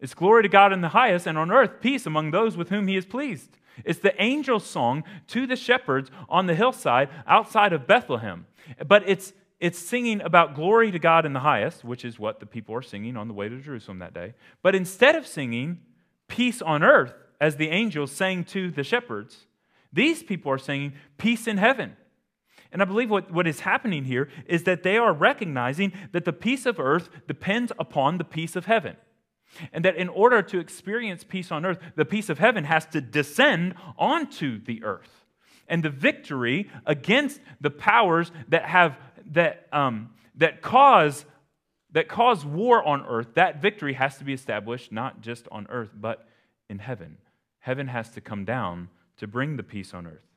[0.00, 2.88] It's glory to God in the highest, and on earth, peace among those with whom
[2.88, 3.56] he is pleased.
[3.84, 8.46] It's the angel's song to the shepherds on the hillside outside of Bethlehem.
[8.86, 12.46] But it's, it's singing about glory to God in the highest, which is what the
[12.46, 14.34] people are singing on the way to Jerusalem that day.
[14.62, 15.80] But instead of singing
[16.28, 19.46] peace on earth, as the angels sang to the shepherds,
[19.92, 21.96] these people are singing peace in heaven.
[22.74, 26.32] And I believe what, what is happening here is that they are recognizing that the
[26.32, 28.96] peace of earth depends upon the peace of heaven.
[29.72, 33.00] And that in order to experience peace on earth, the peace of heaven has to
[33.00, 35.24] descend onto the earth.
[35.68, 38.98] And the victory against the powers that have
[39.30, 41.24] that um, that cause
[41.92, 45.90] that cause war on earth, that victory has to be established not just on earth,
[45.94, 46.26] but
[46.68, 47.18] in heaven.
[47.60, 50.33] Heaven has to come down to bring the peace on earth.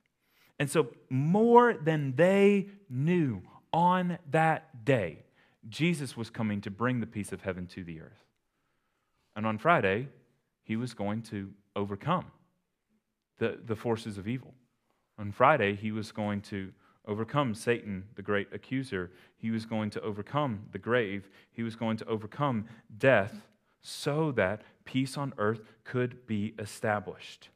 [0.60, 3.42] And so, more than they knew
[3.72, 5.24] on that day,
[5.70, 8.26] Jesus was coming to bring the peace of heaven to the earth.
[9.36, 10.08] And on Friday,
[10.64, 12.26] he was going to overcome
[13.38, 14.54] the, the forces of evil.
[15.20, 16.72] On Friday, he was going to
[17.08, 19.12] overcome Satan, the great accuser.
[19.38, 21.30] He was going to overcome the grave.
[21.52, 22.66] He was going to overcome
[22.98, 23.42] death
[23.82, 27.50] so that peace on earth could be established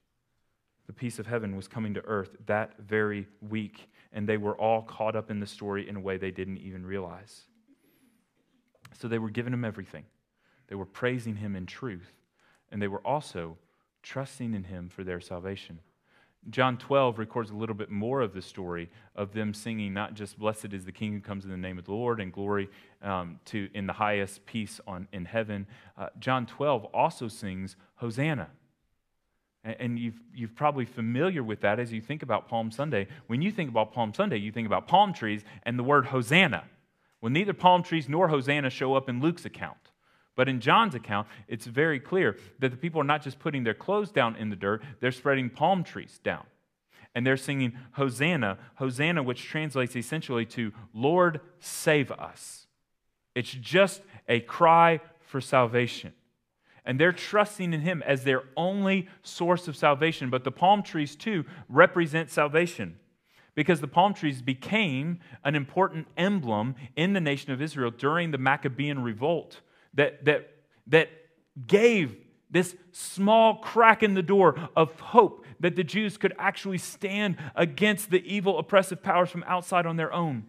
[0.92, 4.82] the peace of heaven was coming to earth that very week, and they were all
[4.82, 7.44] caught up in the story in a way they didn't even realize.
[9.00, 10.04] So they were giving him everything.
[10.68, 12.12] They were praising him in truth,
[12.74, 13.58] and they were also
[14.04, 15.80] trusting in him for their salvation.
[16.50, 20.38] John 12 records a little bit more of the story of them singing not just
[20.38, 22.68] "Blessed is the King who comes in the name of the Lord" and glory
[23.02, 25.68] um, to in the highest peace on in heaven.
[25.98, 28.50] Uh, John 12 also sings Hosanna.
[29.64, 33.08] And you've, you've probably familiar with that as you think about Palm Sunday.
[33.28, 36.64] When you think about Palm Sunday, you think about palm trees and the word Hosanna.
[37.22, 39.78] Well, neither palm trees nor Hosanna show up in Luke's account.
[40.36, 43.76] But in John's account, it's very clear that the people are not just putting their
[43.76, 46.46] clothes down in the dirt, they're spreading palm trees down.
[47.14, 52.66] And they're singing Hosanna, Hosanna, which translates essentially to Lord, save us.
[53.36, 56.14] It's just a cry for salvation
[56.86, 60.30] and they're trusting in him as their only source of salvation.
[60.30, 62.98] But the palm trees, too, represent salvation
[63.56, 68.38] because the palm trees became an important emblem in the nation of Israel during the
[68.38, 69.62] Maccabean revolt
[69.94, 70.50] that, that,
[70.88, 71.10] that
[71.68, 72.16] gave
[72.50, 78.10] this small crack in the door of hope that the Jews could actually stand against
[78.10, 80.46] the evil, oppressive powers from outside on their own.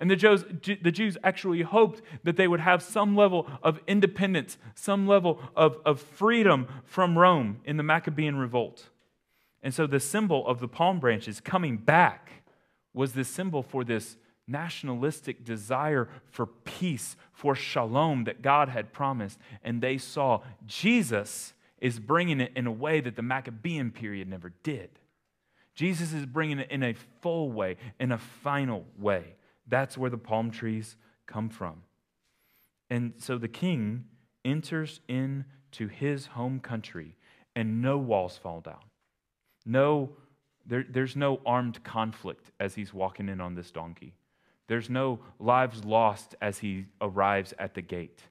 [0.00, 0.44] And the Jews,
[0.82, 5.76] the Jews actually hoped that they would have some level of independence, some level of,
[5.84, 8.88] of freedom from Rome in the Maccabean revolt.
[9.62, 12.44] And so the symbol of the palm branches coming back
[12.94, 14.16] was the symbol for this
[14.48, 19.38] nationalistic desire for peace, for shalom that God had promised.
[19.62, 24.52] And they saw Jesus is bringing it in a way that the Maccabean period never
[24.62, 24.88] did.
[25.74, 29.34] Jesus is bringing it in a full way, in a final way.
[29.70, 30.96] That's where the palm trees
[31.26, 31.82] come from.
[32.90, 34.04] And so the king
[34.44, 37.16] enters into his home country,
[37.54, 38.82] and no walls fall down.
[39.64, 40.10] No,
[40.66, 44.14] there, there's no armed conflict as he's walking in on this donkey.
[44.66, 48.22] There's no lives lost as he arrives at the gate.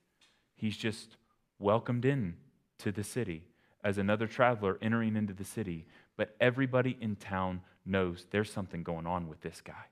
[0.55, 1.17] He's just
[1.57, 2.35] welcomed in
[2.79, 3.43] to the city
[3.83, 5.85] as another traveler entering into the city.
[6.17, 9.85] But everybody in town knows there's something going on with this guy.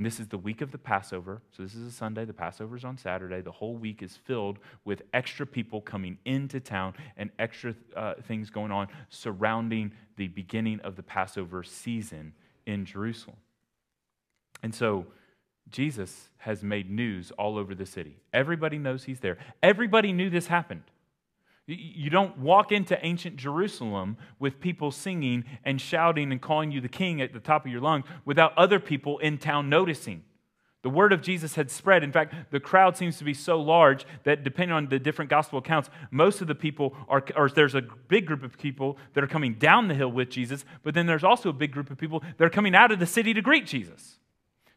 [0.00, 1.42] And this is the week of the Passover.
[1.54, 2.24] So this is a Sunday.
[2.24, 3.42] The Passover is on Saturday.
[3.42, 8.48] The whole week is filled with extra people coming into town and extra uh, things
[8.48, 12.32] going on surrounding the beginning of the Passover season
[12.64, 13.36] in Jerusalem.
[14.62, 15.04] And so
[15.68, 18.16] Jesus has made news all over the city.
[18.32, 19.36] Everybody knows he's there.
[19.62, 20.84] Everybody knew this happened.
[21.74, 26.88] You don't walk into ancient Jerusalem with people singing and shouting and calling you the
[26.88, 30.24] king at the top of your lungs without other people in town noticing.
[30.82, 32.02] The word of Jesus had spread.
[32.02, 35.58] In fact, the crowd seems to be so large that depending on the different gospel
[35.58, 39.28] accounts, most of the people are, or there's a big group of people that are
[39.28, 42.22] coming down the hill with Jesus, but then there's also a big group of people
[42.38, 44.18] that are coming out of the city to greet Jesus.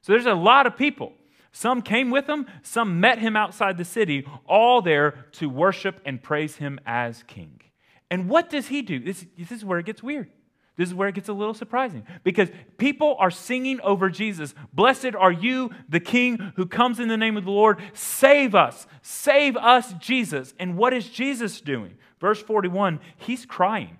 [0.01, 1.13] So there's a lot of people.
[1.53, 6.21] Some came with him, some met him outside the city, all there to worship and
[6.21, 7.61] praise him as king.
[8.09, 8.99] And what does he do?
[8.99, 10.29] This, this is where it gets weird.
[10.75, 14.55] This is where it gets a little surprising because people are singing over Jesus.
[14.73, 17.79] Blessed are you, the King who comes in the name of the Lord.
[17.93, 18.87] Save us.
[19.03, 20.55] Save us, Jesus.
[20.59, 21.93] And what is Jesus doing?
[22.19, 23.99] Verse 41 He's crying,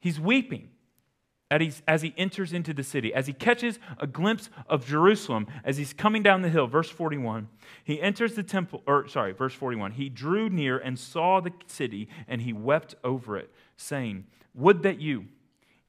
[0.00, 0.70] he's weeping
[1.50, 5.94] as he enters into the city, as he catches a glimpse of Jerusalem, as he's
[5.94, 7.48] coming down the hill, verse 41,
[7.84, 12.08] he enters the temple, or sorry, verse 41, he drew near and saw the city,
[12.26, 15.26] and he wept over it, saying, Would that you,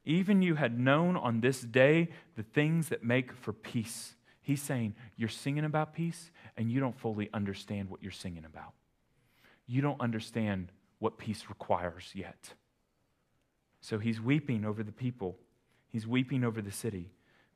[0.06, 4.16] even you, had known on this day the things that make for peace.
[4.42, 8.74] He's saying, You're singing about peace, and you don't fully understand what you're singing about.
[9.68, 12.54] You don't understand what peace requires yet.
[13.82, 15.38] So he's weeping over the people
[15.90, 17.10] He's weeping over the city.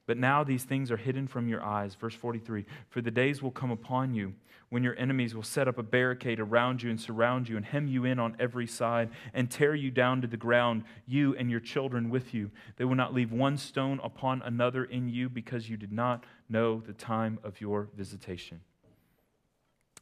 [0.06, 1.96] But now these things are hidden from your eyes.
[1.96, 4.34] Verse 43 For the days will come upon you
[4.70, 7.88] when your enemies will set up a barricade around you and surround you and hem
[7.88, 11.60] you in on every side and tear you down to the ground, you and your
[11.60, 12.50] children with you.
[12.78, 16.82] They will not leave one stone upon another in you because you did not know
[16.82, 18.62] the time of your visitation.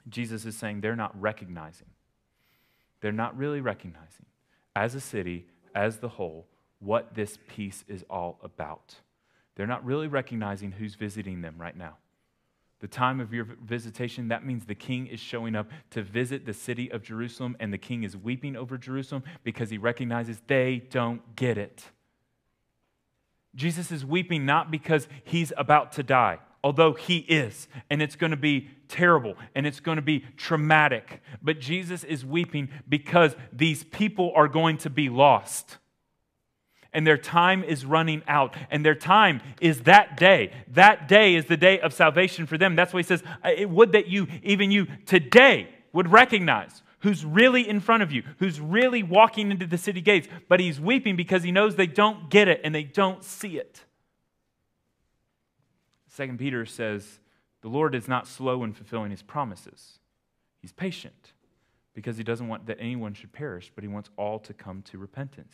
[0.10, 1.88] Jesus is saying they're not recognizing.
[3.02, 4.26] They're not really recognizing
[4.76, 6.48] as a city, as the whole,
[6.82, 8.96] what this peace is all about.
[9.56, 11.98] They're not really recognizing who's visiting them right now.
[12.80, 16.54] The time of your visitation, that means the king is showing up to visit the
[16.54, 21.36] city of Jerusalem, and the king is weeping over Jerusalem because he recognizes they don't
[21.36, 21.84] get it.
[23.54, 28.32] Jesus is weeping not because he's about to die, although he is, and it's going
[28.32, 31.22] to be terrible and it's going to be traumatic.
[31.42, 35.78] But Jesus is weeping because these people are going to be lost
[36.94, 38.56] and their time is running out.
[38.70, 40.52] And their time is that day.
[40.68, 42.76] That day is the day of salvation for them.
[42.76, 47.68] That's why he says, It would that you, even you today, would recognize who's really
[47.68, 50.28] in front of you, who's really walking into the city gates.
[50.48, 53.84] But he's weeping because he knows they don't get it and they don't see it.
[56.08, 57.20] Second Peter says,
[57.62, 60.00] The Lord is not slow in fulfilling his promises,
[60.60, 61.34] he's patient
[61.94, 64.98] because he doesn't want that anyone should perish, but he wants all to come to
[64.98, 65.54] repentance.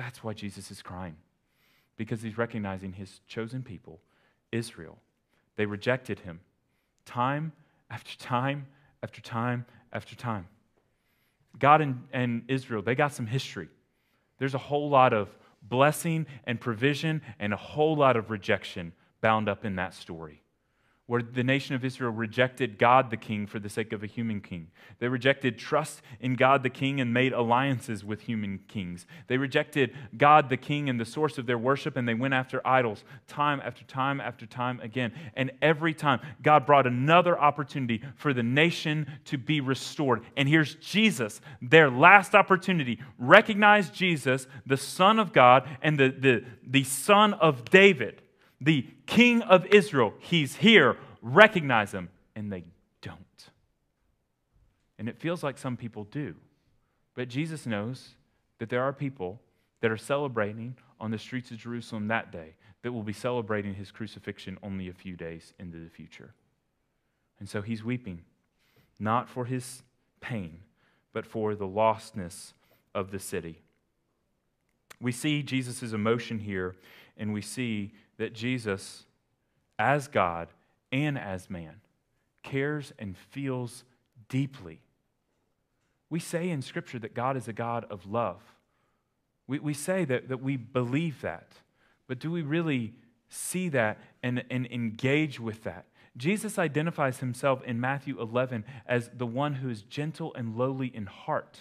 [0.00, 1.16] That's why Jesus is crying,
[1.98, 4.00] because he's recognizing his chosen people,
[4.50, 4.96] Israel.
[5.56, 6.40] They rejected him
[7.04, 7.52] time
[7.90, 8.66] after time
[9.02, 10.48] after time after time.
[11.58, 13.68] God and, and Israel, they got some history.
[14.38, 15.28] There's a whole lot of
[15.60, 20.40] blessing and provision and a whole lot of rejection bound up in that story
[21.10, 24.40] where the nation of Israel rejected God the king for the sake of a human
[24.40, 24.68] king.
[25.00, 29.06] They rejected trust in God the king and made alliances with human kings.
[29.26, 32.64] They rejected God the king and the source of their worship and they went after
[32.64, 35.12] idols time after time after time again.
[35.34, 40.22] And every time, God brought another opportunity for the nation to be restored.
[40.36, 43.00] And here's Jesus, their last opportunity.
[43.18, 48.22] Recognize Jesus, the Son of God and the, the, the Son of David
[48.60, 50.12] the king of Israel.
[50.18, 50.96] He's here.
[51.22, 52.10] Recognize him.
[52.36, 52.64] And they
[53.02, 53.50] don't.
[54.98, 56.34] And it feels like some people do.
[57.14, 58.14] But Jesus knows
[58.58, 59.40] that there are people
[59.80, 63.90] that are celebrating on the streets of Jerusalem that day that will be celebrating his
[63.90, 66.34] crucifixion only a few days into the future.
[67.38, 68.22] And so he's weeping,
[68.98, 69.82] not for his
[70.20, 70.60] pain,
[71.12, 72.52] but for the lostness
[72.94, 73.62] of the city.
[75.00, 76.76] We see Jesus' emotion here,
[77.16, 79.06] and we see that Jesus,
[79.78, 80.48] as God
[80.92, 81.80] and as man,
[82.42, 83.82] cares and feels
[84.28, 84.82] deeply.
[86.10, 88.42] We say in Scripture that God is a God of love.
[89.46, 91.48] We, we say that, that we believe that,
[92.06, 92.92] but do we really
[93.30, 95.86] see that and, and engage with that?
[96.14, 101.06] Jesus identifies himself in Matthew 11 as the one who is gentle and lowly in
[101.06, 101.60] heart.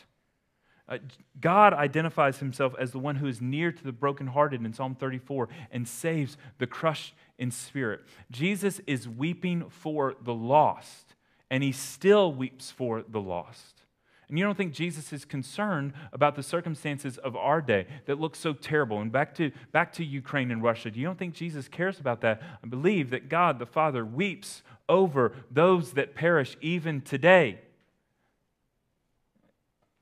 [0.89, 0.97] Uh,
[1.39, 5.47] God identifies himself as the one who is near to the brokenhearted in Psalm 34
[5.71, 8.01] and saves the crushed in spirit.
[8.31, 11.13] Jesus is weeping for the lost,
[11.51, 13.83] and he still weeps for the lost.
[14.29, 18.35] And you don't think Jesus is concerned about the circumstances of our day that look
[18.35, 19.01] so terrible?
[19.01, 22.41] And back to, back to Ukraine and Russia, you don't think Jesus cares about that?
[22.63, 27.59] I believe that God the Father weeps over those that perish even today.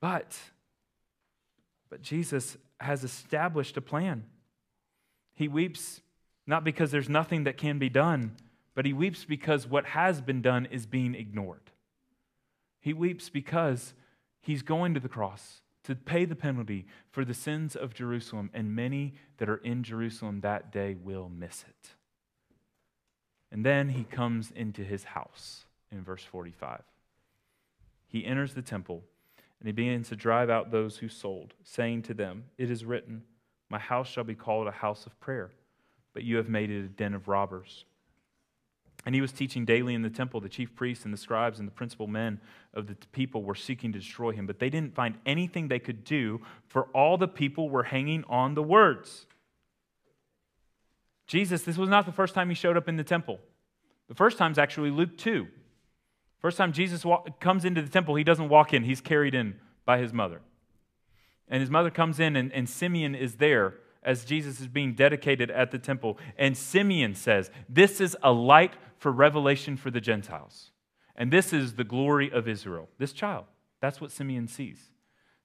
[0.02, 0.38] But,
[1.90, 4.26] but Jesus has established a plan.
[5.34, 6.02] He weeps
[6.46, 8.36] not because there's nothing that can be done,
[8.74, 11.72] but he weeps because what has been done is being ignored.
[12.80, 13.94] He weeps because
[14.40, 18.76] he's going to the cross to pay the penalty for the sins of Jerusalem, and
[18.76, 21.92] many that are in Jerusalem that day will miss it.
[23.52, 26.82] And then he comes into his house in verse 45.
[28.08, 29.04] He enters the temple
[29.60, 33.24] and he began to drive out those who sold, saying to them, It is written,
[33.70, 35.52] My house shall be called a house of prayer
[36.18, 37.86] but you have made it a den of robbers.
[39.06, 40.42] And he was teaching daily in the temple.
[40.42, 42.42] The chief priests and the scribes and the principal men
[42.74, 46.04] of the people were seeking to destroy him, but they didn't find anything they could
[46.04, 49.28] do, for all the people were hanging on the words.
[51.28, 53.38] Jesus, this was not the first time he showed up in the temple.
[54.08, 55.46] The first time is actually Luke 2.
[56.40, 57.04] First time Jesus
[57.40, 60.42] comes into the temple, he doesn't walk in, he's carried in by his mother.
[61.48, 65.50] And his mother comes in, and, and Simeon is there as Jesus is being dedicated
[65.50, 66.18] at the temple.
[66.38, 70.72] And Simeon says, This is a light for revelation for the Gentiles.
[71.16, 72.90] And this is the glory of Israel.
[72.98, 73.46] This child.
[73.82, 74.92] That's what Simeon sees.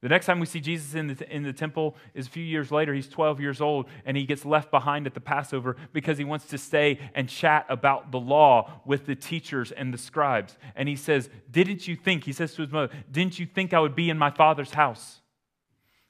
[0.02, 2.72] The next time we see Jesus in the, in the temple is a few years
[2.72, 2.92] later.
[2.92, 6.46] He's 12 years old and he gets left behind at the Passover because he wants
[6.46, 10.58] to stay and chat about the law with the teachers and the scribes.
[10.74, 13.78] And he says, Didn't you think, he says to his mother, Didn't you think I
[13.78, 15.20] would be in my father's house?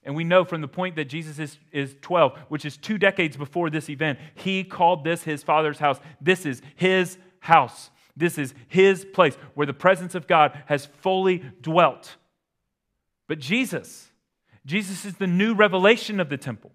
[0.04, 3.36] And we know from the point that Jesus is, is 12, which is two decades
[3.36, 6.00] before this event, he called this his father's house.
[6.18, 7.90] This is his house.
[8.16, 12.16] This is his place where the presence of God has fully dwelt.
[13.32, 14.10] But Jesus,
[14.66, 16.70] Jesus is the new revelation of the temple.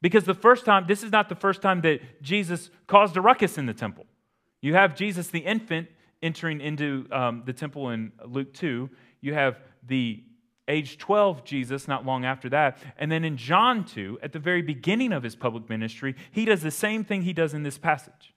[0.00, 3.58] Because the first time, this is not the first time that Jesus caused a ruckus
[3.58, 4.06] in the temple.
[4.62, 5.88] You have Jesus the infant
[6.22, 8.88] entering into um, the temple in Luke 2.
[9.20, 10.24] You have the
[10.66, 12.78] age 12 Jesus, not long after that.
[12.96, 16.62] And then in John 2, at the very beginning of his public ministry, he does
[16.62, 18.32] the same thing he does in this passage.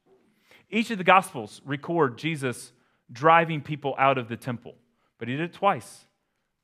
[0.70, 2.74] Each of the Gospels record Jesus
[3.10, 4.76] driving people out of the temple,
[5.18, 6.04] but he did it twice,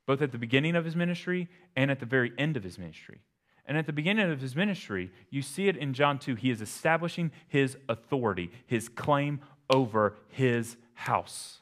[0.05, 3.21] both at the beginning of his ministry and at the very end of his ministry.
[3.65, 6.35] And at the beginning of his ministry, you see it in John 2.
[6.35, 11.61] He is establishing his authority, his claim over his house.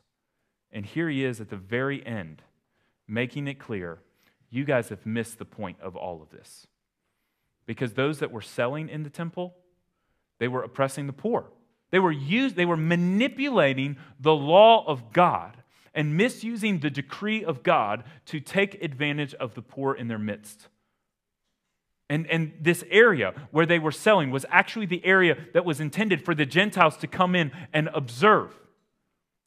[0.71, 2.41] And here he is at the very end
[3.07, 3.99] making it clear
[4.49, 6.67] you guys have missed the point of all of this.
[7.65, 9.55] Because those that were selling in the temple,
[10.39, 11.45] they were oppressing the poor.
[11.91, 15.62] They were, used, they were manipulating the law of God
[15.93, 20.67] and misusing the decree of God to take advantage of the poor in their midst.
[22.09, 26.23] And, and this area where they were selling was actually the area that was intended
[26.23, 28.53] for the Gentiles to come in and observe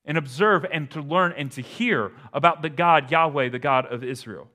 [0.05, 4.05] and observe and to learn and to hear about the God, Yahweh, the God of
[4.05, 4.49] Israel.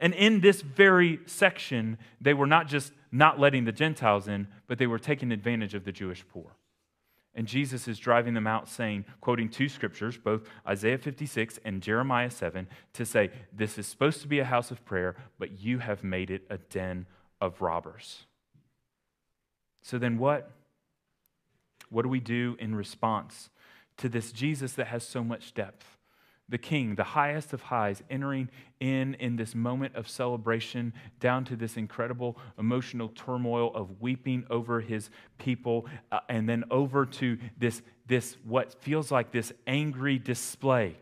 [0.00, 4.78] And in this very section, they were not just not letting the Gentiles in, but
[4.78, 6.56] they were taking advantage of the Jewish poor.
[7.38, 12.30] And Jesus is driving them out, saying, quoting two scriptures, both Isaiah 56 and Jeremiah
[12.30, 16.02] 7, to say, This is supposed to be a house of prayer, but you have
[16.02, 17.06] made it a den
[17.40, 18.26] of robbers.
[19.82, 20.50] So then what?
[21.90, 23.50] What do we do in response
[23.98, 25.97] to this Jesus that has so much depth.
[26.48, 28.48] The king, the highest of highs, entering
[28.80, 34.80] in in this moment of celebration down to this incredible emotional turmoil of weeping over
[34.80, 40.96] his people, uh, and then over to this, this, what feels like this angry display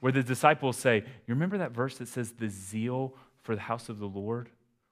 [0.00, 3.88] where the disciples say, You remember that verse that says, The zeal for the house
[3.88, 4.48] of the Lord?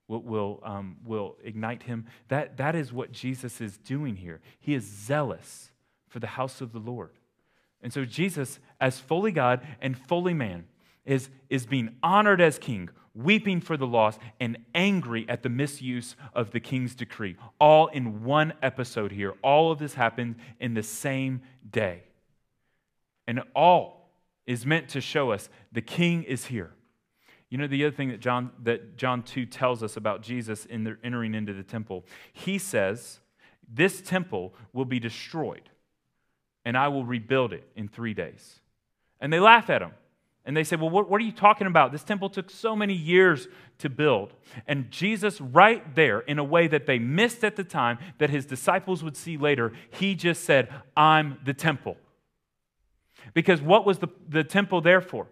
[0.09, 2.07] Will, will, um, will ignite him.
[2.29, 4.41] That, that is what Jesus is doing here.
[4.61, 5.73] He is zealous
[6.09, 7.11] for the house of the Lord.
[7.83, 10.65] And so Jesus, as fully God and fully man,
[11.05, 16.17] is, is being honored as king, weeping for the loss, and angry at the misuse
[16.35, 17.37] of the king's decree.
[17.61, 19.35] All in one episode here.
[19.43, 22.03] All of this happened in the same day.
[23.27, 24.11] And all
[24.47, 26.73] is meant to show us the king is here.
[27.49, 30.97] You know, the other thing that John, that John 2 tells us about Jesus in
[31.05, 33.21] entering into the temple, he says,
[33.69, 35.71] This temple will be destroyed,
[36.67, 38.59] and I will rebuild it in three days.
[39.21, 39.93] And they laugh at him.
[40.45, 41.93] And they say, Well, what, what, are you talking about?
[41.93, 43.47] This temple took so many years
[43.79, 44.35] to build.
[44.67, 48.47] And Jesus, right there, in a way that they missed at the time, that his
[48.47, 51.97] disciples would see later, he just said, I'm the temple.
[53.33, 55.29] Because what was the, the temple there for?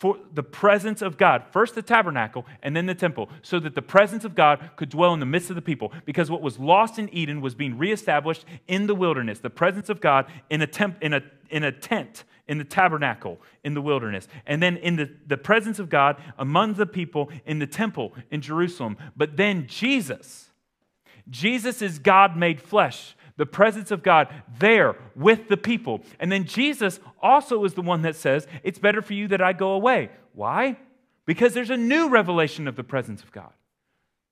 [0.00, 3.82] For the presence of God, first the tabernacle and then the temple, so that the
[3.82, 5.92] presence of God could dwell in the midst of the people.
[6.06, 10.00] Because what was lost in Eden was being reestablished in the wilderness, the presence of
[10.00, 11.20] God in a, temp, in a,
[11.50, 14.26] in a tent, in the tabernacle, in the wilderness.
[14.46, 18.40] And then in the, the presence of God among the people in the temple in
[18.40, 18.96] Jerusalem.
[19.14, 20.48] But then Jesus,
[21.28, 24.28] Jesus is God made flesh the presence of God
[24.58, 26.02] there with the people.
[26.18, 29.54] And then Jesus also is the one that says, It's better for you that I
[29.54, 30.10] go away.
[30.34, 30.76] Why?
[31.24, 33.54] Because there's a new revelation of the presence of God.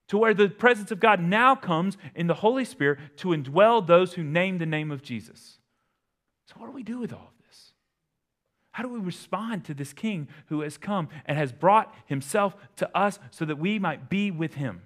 [0.08, 4.12] To where the presence of God now comes in the Holy Spirit to indwell those
[4.12, 5.56] who name the name of Jesus.
[6.44, 7.72] So, what do we do with all of this?
[8.72, 12.94] How do we respond to this King who has come and has brought himself to
[12.94, 14.82] us so that we might be with him?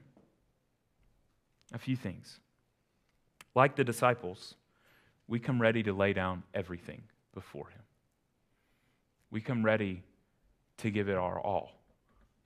[1.73, 2.39] A few things.
[3.55, 4.55] Like the disciples,
[5.29, 7.03] we come ready to lay down everything
[7.35, 7.83] before Him.
[9.31, 10.03] We come ready
[10.79, 11.73] to give it our all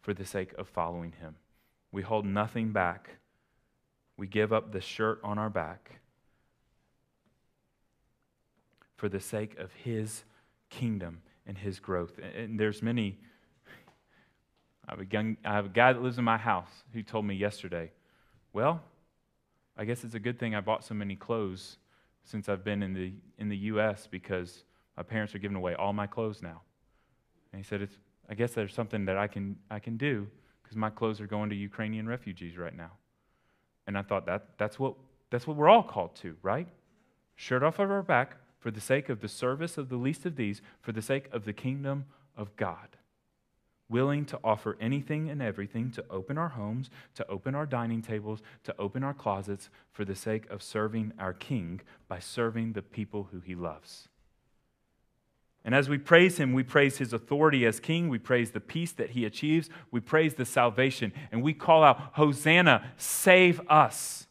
[0.03, 1.37] for the sake of following Him.
[1.93, 3.11] We hold nothing back.
[4.17, 6.01] We give up the shirt on our back
[8.97, 10.25] for the sake of His
[10.71, 12.19] kingdom and His growth.
[12.37, 13.19] And there's many.
[14.89, 17.25] I have, a young, I have a guy that lives in my house who told
[17.25, 17.91] me yesterday,
[18.53, 18.83] well,
[19.77, 21.79] I guess it's a good thing I bought so many clothes
[22.25, 24.09] since I've been in the, in the U.S.
[24.11, 24.65] because
[24.97, 26.63] my parents are giving away all my clothes now.
[27.53, 27.97] And he said, it's,
[28.29, 30.27] I guess there's something that I can, I can do
[30.63, 32.93] because my clothes are going to Ukrainian refugees right now.
[33.87, 34.95] And I thought that, that's, what,
[35.31, 36.67] that's what we're all called to, right?
[37.37, 40.37] Shirt off of our back for the sake of the service of the least of
[40.37, 42.07] these, for the sake of the kingdom
[42.37, 42.97] of God
[43.89, 48.43] willing to offer anything and everything to open our homes, to open our dining tables,
[48.65, 53.29] to open our closets for the sake of serving our King by serving the people
[53.31, 54.09] who he loves.
[55.67, 58.09] And as we praise him, we praise his authority as king.
[58.09, 59.69] We praise the peace that he achieves.
[59.91, 61.13] We praise the salvation.
[61.33, 64.29] And we call out, Hosanna, save us.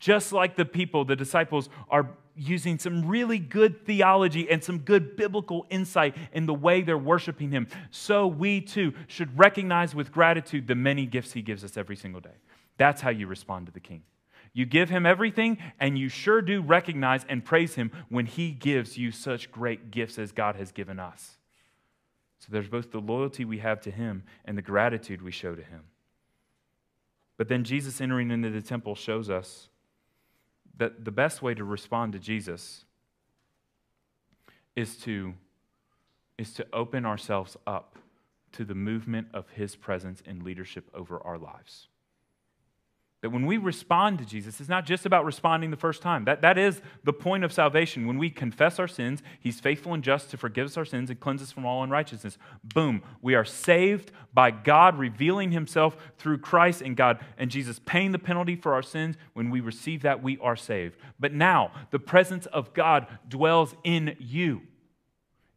[0.00, 5.16] Just like the people, the disciples, are using some really good theology and some good
[5.16, 10.66] biblical insight in the way they're worshiping Him, so we too should recognize with gratitude
[10.66, 12.36] the many gifts He gives us every single day.
[12.76, 14.02] That's how you respond to the King.
[14.52, 18.96] You give Him everything, and you sure do recognize and praise Him when He gives
[18.96, 21.38] you such great gifts as God has given us.
[22.38, 25.62] So there's both the loyalty we have to Him and the gratitude we show to
[25.62, 25.80] Him.
[27.36, 29.68] But then Jesus entering into the temple shows us
[30.76, 32.84] that the best way to respond to Jesus
[34.74, 35.34] is to,
[36.38, 37.96] is to open ourselves up
[38.52, 41.88] to the movement of his presence and leadership over our lives.
[43.24, 46.26] That when we respond to Jesus, it's not just about responding the first time.
[46.26, 48.06] That, that is the point of salvation.
[48.06, 51.18] When we confess our sins, He's faithful and just to forgive us our sins and
[51.18, 52.36] cleanse us from all unrighteousness.
[52.62, 53.02] Boom.
[53.22, 58.18] We are saved by God revealing Himself through Christ and God and Jesus paying the
[58.18, 59.16] penalty for our sins.
[59.32, 60.98] When we receive that, we are saved.
[61.18, 64.60] But now, the presence of God dwells in you.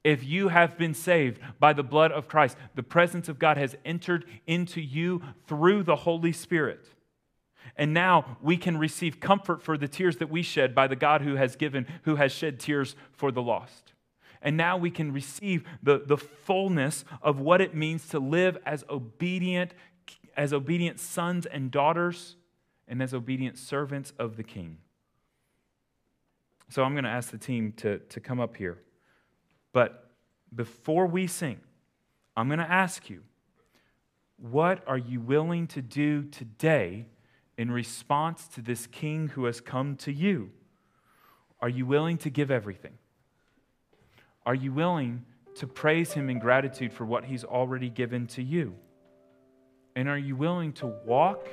[0.06, 3.76] If you have been saved by the blood of Christ, the presence of God has
[3.84, 6.88] entered into you through the Holy Spirit.
[7.78, 11.22] And now we can receive comfort for the tears that we shed by the God
[11.22, 13.94] who has given, who has shed tears for the lost.
[14.42, 18.84] And now we can receive the, the fullness of what it means to live as
[18.90, 19.74] obedient,
[20.36, 22.36] as obedient sons and daughters
[22.88, 24.78] and as obedient servants of the King.
[26.70, 28.80] So I'm going to ask the team to, to come up here.
[29.72, 30.10] But
[30.56, 31.60] before we sing,
[32.36, 33.22] I'm going to ask you,
[34.38, 37.08] what are you willing to do today
[37.58, 40.52] in response to this king who has come to you?
[41.60, 42.98] Are you willing to give everything?
[44.46, 48.76] Are you willing to praise him in gratitude for what he's already given to you?
[49.96, 51.48] And are you willing to walk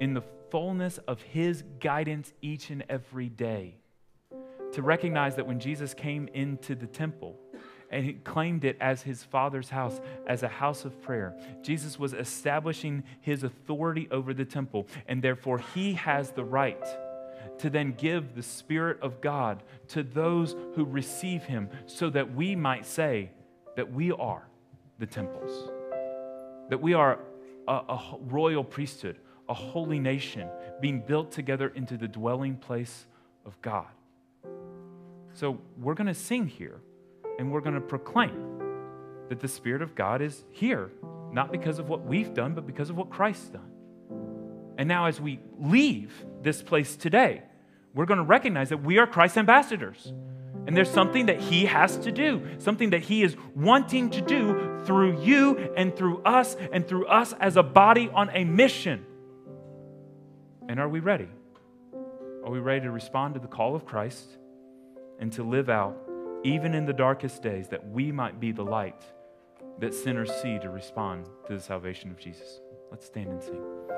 [0.00, 3.78] in the fullness of his guidance each and every day?
[4.72, 7.36] To recognize that when Jesus came into the temple
[7.90, 11.34] and he claimed it as his father's house, as a house of prayer.
[11.62, 16.84] Jesus was establishing his authority over the temple, and therefore he has the right
[17.58, 22.56] to then give the Spirit of God to those who receive him so that we
[22.56, 23.30] might say
[23.76, 24.46] that we are
[24.98, 25.70] the temples,
[26.70, 27.18] that we are
[27.68, 29.18] a, a royal priesthood,
[29.48, 30.48] a holy nation
[30.80, 33.06] being built together into the dwelling place
[33.44, 33.86] of God.
[35.34, 36.80] So we're going to sing here
[37.38, 38.54] and we're going to proclaim
[39.28, 40.90] that the Spirit of God is here,
[41.32, 43.70] not because of what we've done, but because of what Christ's done.
[44.76, 46.12] And now, as we leave
[46.42, 47.42] this place today,
[47.94, 50.12] we're going to recognize that we are Christ's ambassadors.
[50.66, 54.80] And there's something that He has to do, something that He is wanting to do
[54.84, 59.04] through you and through us and through us as a body on a mission.
[60.68, 61.28] And are we ready?
[62.44, 64.26] Are we ready to respond to the call of Christ
[65.20, 65.96] and to live out,
[66.44, 69.02] even in the darkest days, that we might be the light
[69.78, 72.60] that sinners see to respond to the salvation of Jesus?
[72.90, 73.93] Let's stand and sing.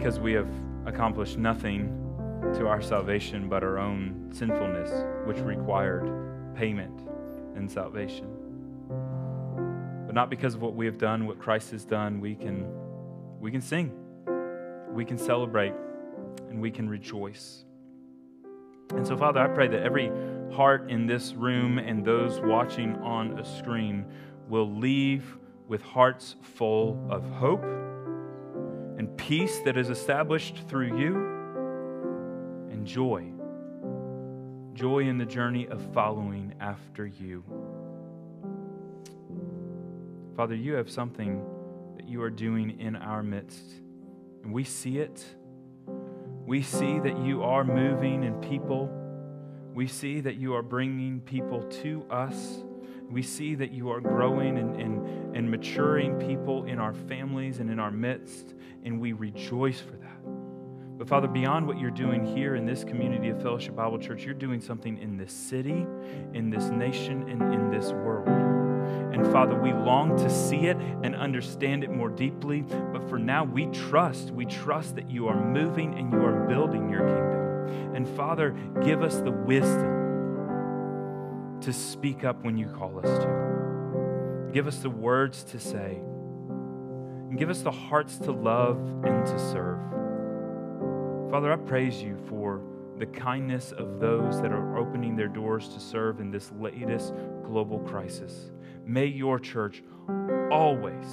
[0.00, 0.48] Because we have
[0.86, 1.90] accomplished nothing
[2.54, 4.90] to our salvation but our own sinfulness,
[5.26, 7.06] which required payment
[7.54, 8.26] and salvation.
[10.06, 12.66] But not because of what we have done, what Christ has done, we can,
[13.40, 13.92] we can sing,
[14.90, 15.74] we can celebrate,
[16.48, 17.66] and we can rejoice.
[18.94, 20.10] And so, Father, I pray that every
[20.50, 24.06] heart in this room and those watching on a screen
[24.48, 25.36] will leave
[25.68, 27.62] with hearts full of hope
[29.00, 31.16] and peace that is established through you
[32.70, 33.24] and joy.
[34.74, 37.42] Joy in the journey of following after you.
[40.36, 41.42] Father, you have something
[41.96, 43.64] that you are doing in our midst,
[44.44, 45.24] and we see it.
[46.44, 48.90] We see that you are moving in people.
[49.72, 52.58] We see that you are bringing people to us.
[53.10, 57.68] We see that you are growing and, and, and maturing people in our families and
[57.68, 58.54] in our midst,
[58.84, 60.20] and we rejoice for that.
[60.96, 64.34] But Father, beyond what you're doing here in this community of Fellowship Bible Church, you're
[64.34, 65.86] doing something in this city,
[66.34, 68.28] in this nation, and in this world.
[68.28, 72.62] And Father, we long to see it and understand it more deeply.
[72.92, 74.30] But for now, we trust.
[74.30, 77.94] We trust that you are moving and you are building your kingdom.
[77.94, 79.99] And Father, give us the wisdom
[81.62, 84.50] to speak up when you call us to.
[84.52, 86.00] Give us the words to say.
[87.28, 89.78] And give us the hearts to love and to serve.
[91.30, 92.60] Father, I praise you for
[92.98, 97.78] the kindness of those that are opening their doors to serve in this latest global
[97.78, 98.50] crisis.
[98.84, 99.82] May your church
[100.50, 101.06] always,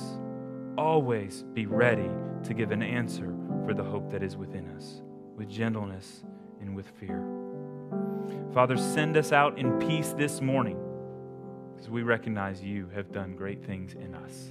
[0.78, 2.10] always be ready
[2.44, 3.34] to give an answer
[3.66, 5.02] for the hope that is within us,
[5.36, 6.24] with gentleness
[6.60, 7.47] and with fear.
[8.54, 10.78] Father, send us out in peace this morning
[11.76, 14.48] because we recognize you have done great things in us.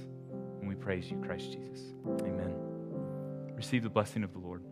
[0.59, 1.93] And we praise you, Christ Jesus.
[2.21, 2.55] Amen.
[3.55, 4.63] Receive the blessing of the Lord.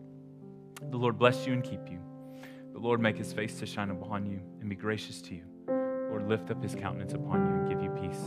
[0.90, 1.98] The Lord bless you and keep you.
[2.72, 5.42] The Lord make his face to shine upon you and be gracious to you.
[5.68, 8.22] Lord, lift up his countenance upon you and give you peace.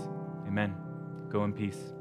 [0.48, 0.76] Amen.
[1.30, 1.94] Go in peace.